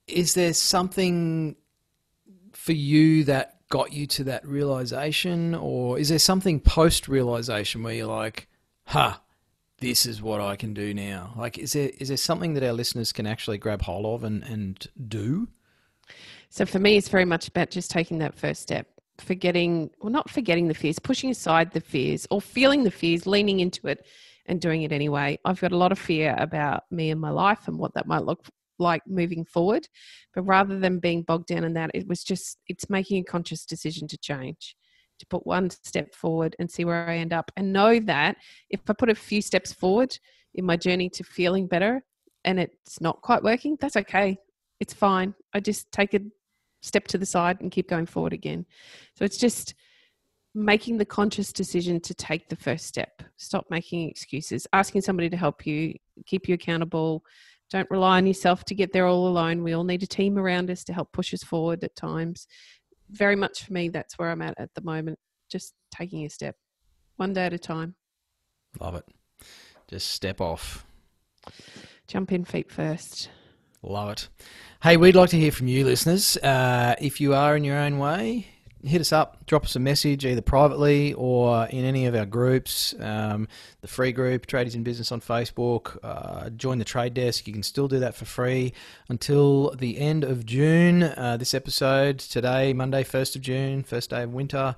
is 0.08 0.36
there 0.36 0.54
something 0.54 1.56
for 2.54 2.74
you 2.74 3.24
that 3.24 3.56
got 3.70 3.92
you 3.92 4.06
to 4.06 4.24
that 4.26 4.46
realization, 4.46 5.56
or 5.56 5.98
is 5.98 6.10
there 6.10 6.20
something 6.20 6.60
post 6.60 7.08
realization 7.08 7.82
where 7.82 7.96
you're 7.96 8.06
like, 8.06 8.48
ha, 8.86 9.22
this 9.80 10.06
is 10.06 10.22
what 10.22 10.42
I 10.42 10.56
can 10.56 10.74
do 10.74 10.94
now? 10.94 11.34
Like, 11.36 11.58
is 11.58 11.74
there 11.74 11.90
is 11.98 12.10
there 12.10 12.18
something 12.18 12.54
that 12.54 12.64
our 12.64 12.74
listeners 12.74 13.12
can 13.12 13.26
actually 13.26 13.58
grab 13.58 13.82
hold 13.82 14.06
of 14.06 14.24
and, 14.24 14.44
and 14.44 14.88
do? 15.08 15.48
So 16.50 16.66
for 16.66 16.80
me, 16.80 16.98
it's 16.98 17.10
very 17.10 17.26
much 17.26 17.48
about 17.48 17.72
just 17.72 17.90
taking 17.90 18.20
that 18.20 18.36
first 18.36 18.62
step, 18.62 18.88
forgetting, 19.20 19.90
well, 20.00 20.12
not 20.12 20.30
forgetting 20.30 20.68
the 20.68 20.74
fears, 20.74 21.00
pushing 21.00 21.30
aside 21.30 21.72
the 21.72 21.82
fears 21.82 22.28
or 22.30 22.42
feeling 22.42 22.84
the 22.84 22.92
fears, 22.92 23.26
leaning 23.26 23.60
into 23.60 23.88
it 23.88 24.06
and 24.46 24.62
doing 24.62 24.84
it 24.84 24.92
anyway. 24.92 25.38
I've 25.46 25.60
got 25.60 25.72
a 25.72 25.78
lot 25.78 25.92
of 25.92 26.00
fear 26.00 26.36
about 26.38 26.84
me 26.92 27.10
and 27.12 27.20
my 27.20 27.32
life 27.32 27.68
and 27.68 27.78
what 27.78 27.94
that 27.96 28.08
might 28.08 28.26
look 28.26 28.46
like 28.78 29.02
moving 29.08 29.46
forward. 29.46 29.88
But 30.34 30.44
rather 30.44 30.80
than 30.80 31.00
being 31.00 31.24
bogged 31.24 31.48
down 31.48 31.64
in 31.64 31.74
that, 31.74 31.92
it 31.94 32.08
was 32.08 32.24
just, 32.24 32.58
it's 32.68 32.90
making 32.90 33.22
a 33.22 33.32
conscious 33.32 33.66
decision 33.66 34.08
to 34.10 34.18
change, 34.18 34.76
to 35.20 35.26
put 35.28 35.48
one 35.48 35.70
step 35.70 36.14
forward 36.14 36.56
and 36.60 36.70
see 36.70 36.86
where 36.86 37.10
I 37.10 37.18
end 37.18 37.34
up. 37.34 37.52
And 37.56 37.74
know 37.74 38.00
that 38.02 38.38
if 38.70 38.82
I 38.88 38.94
put 38.94 39.10
a 39.10 39.16
few 39.16 39.42
steps 39.42 39.74
forward 39.74 40.18
in 40.54 40.66
my 40.66 40.78
journey 40.78 41.10
to 41.10 41.24
feeling 41.24 41.68
better 41.68 42.04
and 42.44 42.60
it's 42.60 43.02
not 43.02 43.22
quite 43.22 43.44
working, 43.44 43.78
that's 43.80 43.98
okay. 43.98 44.38
It's 44.80 44.94
fine. 44.94 45.34
I 45.54 45.62
just 45.62 45.92
take 45.92 46.14
a 46.14 46.20
step 46.86 47.08
to 47.08 47.18
the 47.18 47.26
side 47.26 47.62
and 47.62 47.72
keep 47.72 47.90
going 47.90 48.06
forward 48.06 48.34
again. 48.34 48.66
So 49.16 49.26
it's 49.26 49.38
just 49.38 49.74
making 50.54 50.98
the 50.98 51.06
conscious 51.06 51.52
decision 51.52 52.00
to 52.00 52.14
take 52.14 52.48
the 52.48 52.56
first 52.56 52.86
step. 52.86 53.22
Stop 53.36 53.66
making 53.70 54.10
excuses, 54.10 54.66
asking 54.72 55.02
somebody 55.02 55.30
to 55.30 55.38
help 55.38 55.66
you, 55.66 55.94
keep 56.26 56.48
you 56.48 56.56
accountable. 56.56 57.24
Don't 57.72 57.90
rely 57.92 58.18
on 58.18 58.28
yourself 58.28 58.64
to 58.66 58.76
get 58.76 58.94
there 58.94 59.06
all 59.06 59.28
alone. 59.28 59.64
We 59.64 59.74
all 59.74 59.84
need 59.84 60.04
a 60.04 60.08
team 60.08 60.38
around 60.38 60.72
us 60.72 60.84
to 60.86 60.94
help 60.94 61.12
push 61.12 61.34
us 61.34 61.44
forward 61.44 61.84
at 61.84 61.96
times. 61.96 62.48
Very 63.10 63.36
much 63.36 63.66
for 63.66 63.74
me, 63.74 63.90
that's 63.90 64.18
where 64.18 64.32
I'm 64.32 64.42
at 64.42 64.56
at 64.58 64.74
the 64.76 64.82
moment. 64.82 65.20
Just 65.50 65.74
taking 65.94 66.26
a 66.26 66.30
step, 66.30 66.56
one 67.18 67.34
day 67.34 67.46
at 67.46 67.54
a 67.54 67.60
time. 67.60 67.96
Love 68.80 68.96
it. 68.96 69.06
Just 69.88 70.12
step 70.12 70.42
off. 70.42 70.86
Jump 72.08 72.32
in 72.32 72.46
feet 72.46 72.72
first. 72.72 73.30
Love 73.86 74.10
it. 74.10 74.28
Hey, 74.82 74.98
we'd 74.98 75.16
like 75.16 75.30
to 75.30 75.38
hear 75.38 75.52
from 75.52 75.68
you, 75.68 75.86
listeners. 75.86 76.38
Uh, 76.38 76.96
if 77.00 77.22
you 77.22 77.36
are 77.36 77.56
in 77.56 77.64
your 77.64 77.78
own 77.78 78.00
way, 78.00 78.48
hit 78.84 79.00
us 79.00 79.12
up, 79.12 79.46
drop 79.46 79.64
us 79.66 79.76
a 79.76 79.80
message 79.80 80.26
either 80.26 80.42
privately 80.42 81.14
or 81.14 81.66
in 81.68 81.86
any 81.86 82.08
of 82.08 82.16
our 82.16 82.26
groups. 82.26 82.96
Um, 83.00 83.48
the 83.82 83.88
free 83.88 84.12
group, 84.12 84.48
Tradies 84.48 84.74
in 84.74 84.84
Business 84.84 85.12
on 85.12 85.22
Facebook. 85.22 85.98
Uh, 86.04 86.50
join 86.50 86.80
the 86.80 86.86
trade 86.86 87.14
desk. 87.14 87.46
You 87.46 87.54
can 87.54 87.64
still 87.64 87.88
do 87.88 88.00
that 88.00 88.16
for 88.16 88.26
free 88.26 88.74
until 89.08 89.72
the 89.76 90.00
end 90.00 90.24
of 90.24 90.46
June. 90.48 91.04
Uh, 91.04 91.38
this 91.38 91.54
episode 91.54 92.18
today, 92.18 92.74
Monday, 92.74 93.04
1st 93.04 93.36
of 93.36 93.42
June, 93.44 93.84
first 93.84 94.10
day 94.10 94.24
of 94.24 94.34
winter. 94.34 94.76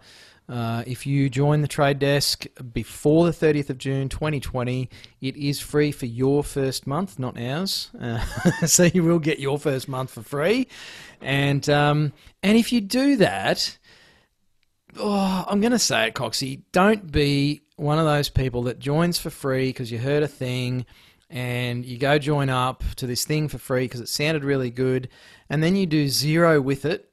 Uh, 0.49 0.83
if 0.87 1.05
you 1.05 1.29
join 1.29 1.61
the 1.61 1.67
trade 1.67 1.99
desk 1.99 2.45
before 2.73 3.25
the 3.25 3.31
30th 3.31 3.69
of 3.69 3.77
June 3.77 4.07
2020, 4.07 4.89
it 5.19 5.35
is 5.35 5.59
free 5.59 5.91
for 5.91 6.05
your 6.05 6.41
first 6.43 6.87
month, 6.87 7.19
not 7.19 7.37
ours. 7.37 7.89
Uh, 7.99 8.19
so 8.65 8.83
you 8.85 9.03
will 9.03 9.19
get 9.19 9.39
your 9.39 9.59
first 9.59 9.89
month 9.89 10.11
for 10.11 10.21
free. 10.21 10.67
And 11.21 11.67
um, 11.69 12.13
and 12.43 12.57
if 12.57 12.71
you 12.71 12.79
do 12.79 13.17
that, 13.17 13.77
oh, 14.97 15.45
I'm 15.47 15.59
going 15.59 15.71
to 15.71 15.79
say 15.79 16.07
it, 16.07 16.13
Coxie, 16.13 16.61
don't 16.71 17.11
be 17.11 17.61
one 17.75 17.99
of 17.99 18.05
those 18.05 18.29
people 18.29 18.63
that 18.63 18.79
joins 18.79 19.17
for 19.17 19.29
free 19.29 19.69
because 19.69 19.91
you 19.91 19.97
heard 19.97 20.23
a 20.23 20.27
thing 20.27 20.85
and 21.29 21.85
you 21.85 21.97
go 21.97 22.17
join 22.17 22.49
up 22.49 22.83
to 22.95 23.05
this 23.05 23.25
thing 23.25 23.47
for 23.47 23.57
free 23.57 23.85
because 23.85 23.99
it 23.99 24.07
sounded 24.07 24.43
really 24.43 24.71
good, 24.71 25.09
and 25.49 25.61
then 25.61 25.75
you 25.75 25.85
do 25.85 26.07
zero 26.07 26.61
with 26.61 26.85
it. 26.85 27.06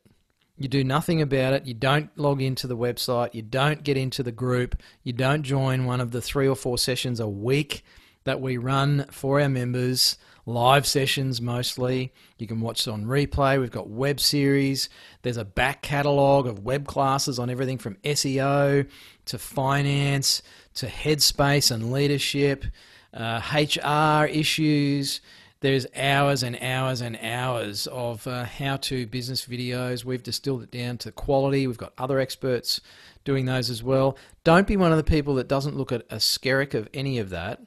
You 0.57 0.69
do 0.69 0.85
nothing 0.85 1.21
about 1.21 1.53
it. 1.53 1.67
You 1.67 1.75
don't 1.75 2.17
log 2.17 2.41
into 2.41 2.67
the 2.67 2.77
website. 2.77 3.35
You 3.35 3.43
don't 3.43 3.83
get 3.83 3.97
into 3.97 4.23
the 4.23 4.33
group. 4.33 4.81
You 5.03 5.13
don't 5.13 5.43
join 5.43 5.85
one 5.85 6.01
of 6.01 6.13
the 6.13 6.23
three 6.23 6.47
or 6.47 6.55
four 6.55 6.79
sessions 6.79 7.19
a 7.19 7.29
week 7.29 7.85
that 8.23 8.41
we 8.41 8.57
run 8.57 9.07
for 9.11 9.41
our 9.41 9.49
members, 9.49 10.17
live 10.47 10.87
sessions 10.87 11.41
mostly. 11.41 12.13
You 12.39 12.47
can 12.47 12.61
watch 12.61 12.87
on 12.87 13.05
replay. 13.05 13.61
We've 13.61 13.71
got 13.71 13.89
web 13.89 14.21
series. 14.21 14.89
There's 15.23 15.37
a 15.37 15.45
back 15.45 15.83
catalogue 15.83 16.47
of 16.47 16.61
web 16.61 16.87
classes 16.87 17.39
on 17.39 17.51
everything 17.51 17.79
from 17.79 17.97
SEO 18.05 18.89
to 19.27 19.39
finance 19.39 20.43
to 20.75 20.87
headspace 20.87 21.71
and 21.71 21.93
leadership, 21.93 22.65
uh, 23.13 23.41
HR 23.53 24.27
issues. 24.27 25.21
There's 25.65 25.87
hours 25.97 26.43
and 26.43 26.59
hours 26.61 27.01
and 27.01 27.19
hours 27.23 27.87
of 27.87 28.27
uh, 28.27 28.45
how 28.45 28.77
to 28.77 29.07
business 29.07 29.47
videos. 29.47 30.05
We've 30.05 30.23
distilled 30.23 30.63
it 30.63 30.71
down 30.71 30.99
to 30.99 31.11
quality. 31.11 31.67
We've 31.67 31.79
got 31.79 31.95
other 31.97 32.21
experts 32.21 32.83
doing 33.25 33.47
those 33.47 33.71
as 33.71 33.83
well. 33.83 34.19
Don't 34.45 34.67
be 34.67 34.77
one 34.77 34.91
of 34.93 34.99
the 34.99 35.03
people 35.03 35.37
that 35.37 35.49
doesn't 35.49 35.75
look 35.75 35.91
at 35.91 36.03
a 36.11 36.17
skerrick 36.17 36.75
of 36.75 36.87
any 36.93 37.19
of 37.19 37.31
that 37.31 37.63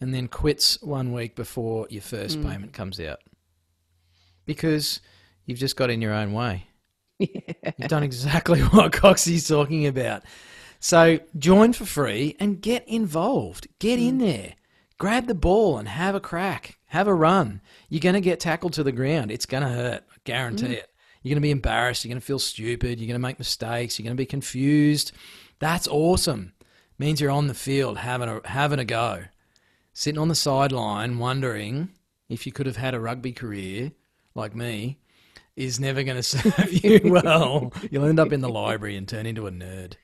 and 0.00 0.14
then 0.14 0.28
quits 0.28 0.80
one 0.80 1.12
week 1.12 1.34
before 1.34 1.88
your 1.90 2.02
first 2.02 2.40
payment 2.40 2.72
comes 2.72 3.00
out 3.00 3.18
because 4.46 5.00
you've 5.44 5.58
just 5.58 5.74
got 5.74 5.90
in 5.90 6.00
your 6.00 6.12
own 6.12 6.34
way. 6.34 6.68
You've 7.18 7.88
done 7.88 8.04
exactly 8.04 8.60
what 8.62 8.92
Coxie's 8.92 9.48
talking 9.48 9.88
about. 9.88 10.22
So 10.78 11.18
join 11.36 11.72
for 11.72 11.84
free 11.84 12.36
and 12.38 12.62
get 12.62 12.86
involved. 12.86 13.66
Get 13.80 13.98
in 13.98 14.18
there. 14.18 14.54
Grab 14.98 15.26
the 15.26 15.34
ball 15.34 15.78
and 15.78 15.88
have 15.88 16.14
a 16.14 16.20
crack. 16.20 16.78
Have 16.94 17.08
a 17.08 17.14
run. 17.14 17.60
You're 17.88 17.98
going 17.98 18.14
to 18.14 18.20
get 18.20 18.38
tackled 18.38 18.74
to 18.74 18.84
the 18.84 18.92
ground. 18.92 19.32
It's 19.32 19.46
going 19.46 19.64
to 19.64 19.68
hurt. 19.68 20.04
I 20.08 20.16
guarantee 20.22 20.66
mm. 20.66 20.72
it. 20.74 20.88
You're 21.20 21.30
going 21.30 21.42
to 21.42 21.44
be 21.44 21.50
embarrassed. 21.50 22.04
You're 22.04 22.10
going 22.10 22.20
to 22.20 22.24
feel 22.24 22.38
stupid. 22.38 23.00
You're 23.00 23.08
going 23.08 23.20
to 23.20 23.26
make 23.26 23.36
mistakes. 23.36 23.98
You're 23.98 24.04
going 24.04 24.16
to 24.16 24.20
be 24.20 24.24
confused. 24.24 25.10
That's 25.58 25.88
awesome. 25.88 26.52
Means 26.96 27.20
you're 27.20 27.32
on 27.32 27.48
the 27.48 27.52
field 27.54 27.98
having 27.98 28.28
a 28.28 28.40
having 28.44 28.78
a 28.78 28.84
go. 28.84 29.24
Sitting 29.92 30.20
on 30.20 30.28
the 30.28 30.36
sideline 30.36 31.18
wondering 31.18 31.88
if 32.28 32.46
you 32.46 32.52
could 32.52 32.66
have 32.66 32.76
had 32.76 32.94
a 32.94 33.00
rugby 33.00 33.32
career 33.32 33.90
like 34.36 34.54
me 34.54 35.00
is 35.56 35.80
never 35.80 36.04
going 36.04 36.16
to 36.22 36.22
serve 36.22 36.84
you 36.84 37.00
well. 37.06 37.72
You'll 37.90 38.04
end 38.04 38.20
up 38.20 38.32
in 38.32 38.40
the 38.40 38.48
library 38.48 38.96
and 38.96 39.08
turn 39.08 39.26
into 39.26 39.48
a 39.48 39.50
nerd. 39.50 39.94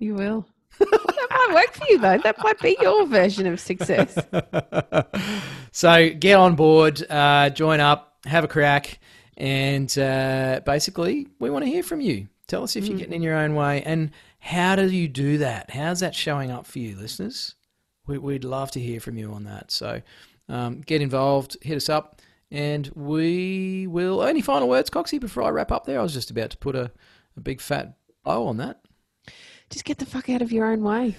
You 0.00 0.14
will. 0.14 0.48
Might 1.46 1.54
work 1.54 1.74
for 1.74 1.84
you 1.88 1.98
though. 1.98 2.18
That 2.18 2.38
might 2.42 2.60
be 2.60 2.76
your 2.80 3.06
version 3.06 3.46
of 3.46 3.60
success. 3.60 4.18
so 5.72 6.10
get 6.10 6.34
on 6.34 6.56
board, 6.56 7.04
uh, 7.08 7.50
join 7.50 7.80
up, 7.80 8.18
have 8.24 8.44
a 8.44 8.48
crack, 8.48 8.98
and 9.36 9.96
uh, 9.98 10.60
basically, 10.64 11.28
we 11.38 11.50
want 11.50 11.64
to 11.64 11.70
hear 11.70 11.82
from 11.82 12.00
you. 12.00 12.28
Tell 12.46 12.62
us 12.62 12.76
if 12.76 12.86
you're 12.86 12.98
getting 12.98 13.14
in 13.14 13.22
your 13.22 13.36
own 13.36 13.54
way, 13.54 13.82
and 13.82 14.10
how 14.38 14.76
do 14.76 14.88
you 14.88 15.08
do 15.08 15.38
that? 15.38 15.70
How's 15.70 16.00
that 16.00 16.14
showing 16.14 16.50
up 16.50 16.66
for 16.66 16.78
you, 16.78 16.96
listeners? 16.96 17.54
We, 18.06 18.18
we'd 18.18 18.44
love 18.44 18.70
to 18.72 18.80
hear 18.80 19.00
from 19.00 19.18
you 19.18 19.32
on 19.32 19.44
that. 19.44 19.70
So 19.70 20.00
um, 20.48 20.80
get 20.80 21.02
involved, 21.02 21.56
hit 21.62 21.76
us 21.76 21.88
up, 21.88 22.22
and 22.50 22.90
we 22.94 23.86
will. 23.88 24.22
Any 24.22 24.42
final 24.42 24.68
words, 24.68 24.90
Coxie, 24.90 25.20
before 25.20 25.42
I 25.42 25.50
wrap 25.50 25.72
up 25.72 25.86
there? 25.86 25.98
I 25.98 26.02
was 26.02 26.14
just 26.14 26.30
about 26.30 26.50
to 26.50 26.56
put 26.56 26.76
a, 26.76 26.90
a 27.36 27.40
big 27.40 27.60
fat 27.60 27.96
bow 28.24 28.46
on 28.46 28.56
that. 28.58 28.80
Just 29.70 29.84
get 29.84 29.98
the 29.98 30.06
fuck 30.06 30.28
out 30.28 30.42
of 30.42 30.52
your 30.52 30.66
own 30.66 30.82
way. 30.82 31.16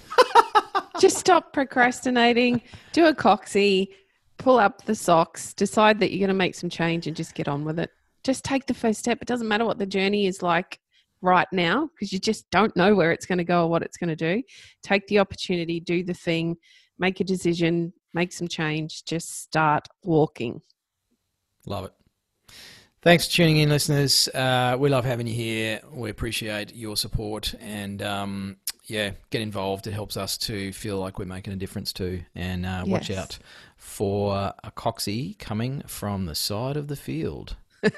Just 0.99 1.17
stop 1.17 1.53
procrastinating. 1.53 2.61
Do 2.93 3.05
a 3.05 3.13
coxie. 3.13 3.89
Pull 4.37 4.57
up 4.57 4.85
the 4.85 4.95
socks. 4.95 5.53
Decide 5.53 5.99
that 5.99 6.11
you're 6.11 6.19
going 6.19 6.29
to 6.29 6.33
make 6.33 6.55
some 6.55 6.69
change 6.69 7.07
and 7.07 7.15
just 7.15 7.35
get 7.35 7.47
on 7.47 7.65
with 7.65 7.79
it. 7.79 7.91
Just 8.23 8.43
take 8.43 8.65
the 8.65 8.73
first 8.73 8.99
step. 8.99 9.19
It 9.21 9.27
doesn't 9.27 9.47
matter 9.47 9.65
what 9.65 9.77
the 9.77 9.85
journey 9.85 10.27
is 10.27 10.41
like 10.41 10.79
right 11.21 11.47
now 11.51 11.89
because 11.93 12.13
you 12.13 12.19
just 12.19 12.49
don't 12.51 12.75
know 12.75 12.95
where 12.95 13.11
it's 13.11 13.25
going 13.25 13.39
to 13.39 13.43
go 13.43 13.63
or 13.63 13.69
what 13.69 13.81
it's 13.81 13.97
going 13.97 14.09
to 14.09 14.15
do. 14.15 14.43
Take 14.83 15.07
the 15.07 15.19
opportunity, 15.19 15.79
do 15.79 16.03
the 16.03 16.13
thing, 16.13 16.55
make 16.99 17.19
a 17.19 17.23
decision, 17.23 17.93
make 18.13 18.31
some 18.31 18.47
change. 18.47 19.03
Just 19.05 19.41
start 19.41 19.87
walking. 20.03 20.61
Love 21.65 21.85
it. 21.85 21.93
Thanks 23.07 23.25
for 23.25 23.35
tuning 23.35 23.55
in, 23.59 23.69
listeners. 23.69 24.27
Uh, 24.27 24.75
we 24.77 24.89
love 24.89 25.05
having 25.05 25.27
you 25.27 25.33
here. 25.33 25.79
We 25.93 26.09
appreciate 26.09 26.75
your 26.75 26.97
support 26.97 27.55
and 27.61 28.01
um, 28.01 28.57
yeah, 28.83 29.11
get 29.29 29.41
involved. 29.41 29.87
It 29.87 29.93
helps 29.93 30.17
us 30.17 30.37
to 30.39 30.73
feel 30.73 30.99
like 30.99 31.17
we're 31.17 31.23
making 31.23 31.53
a 31.53 31.55
difference 31.55 31.93
too. 31.93 32.23
And 32.35 32.65
uh, 32.65 32.83
watch 32.85 33.09
out 33.09 33.39
for 33.77 34.35
a 34.61 34.71
coxie 34.71 35.39
coming 35.39 35.83
from 35.87 36.25
the 36.25 36.35
side 36.35 36.75
of 36.75 36.89
the 36.89 36.97
field. 36.97 37.55
I've 37.83 37.95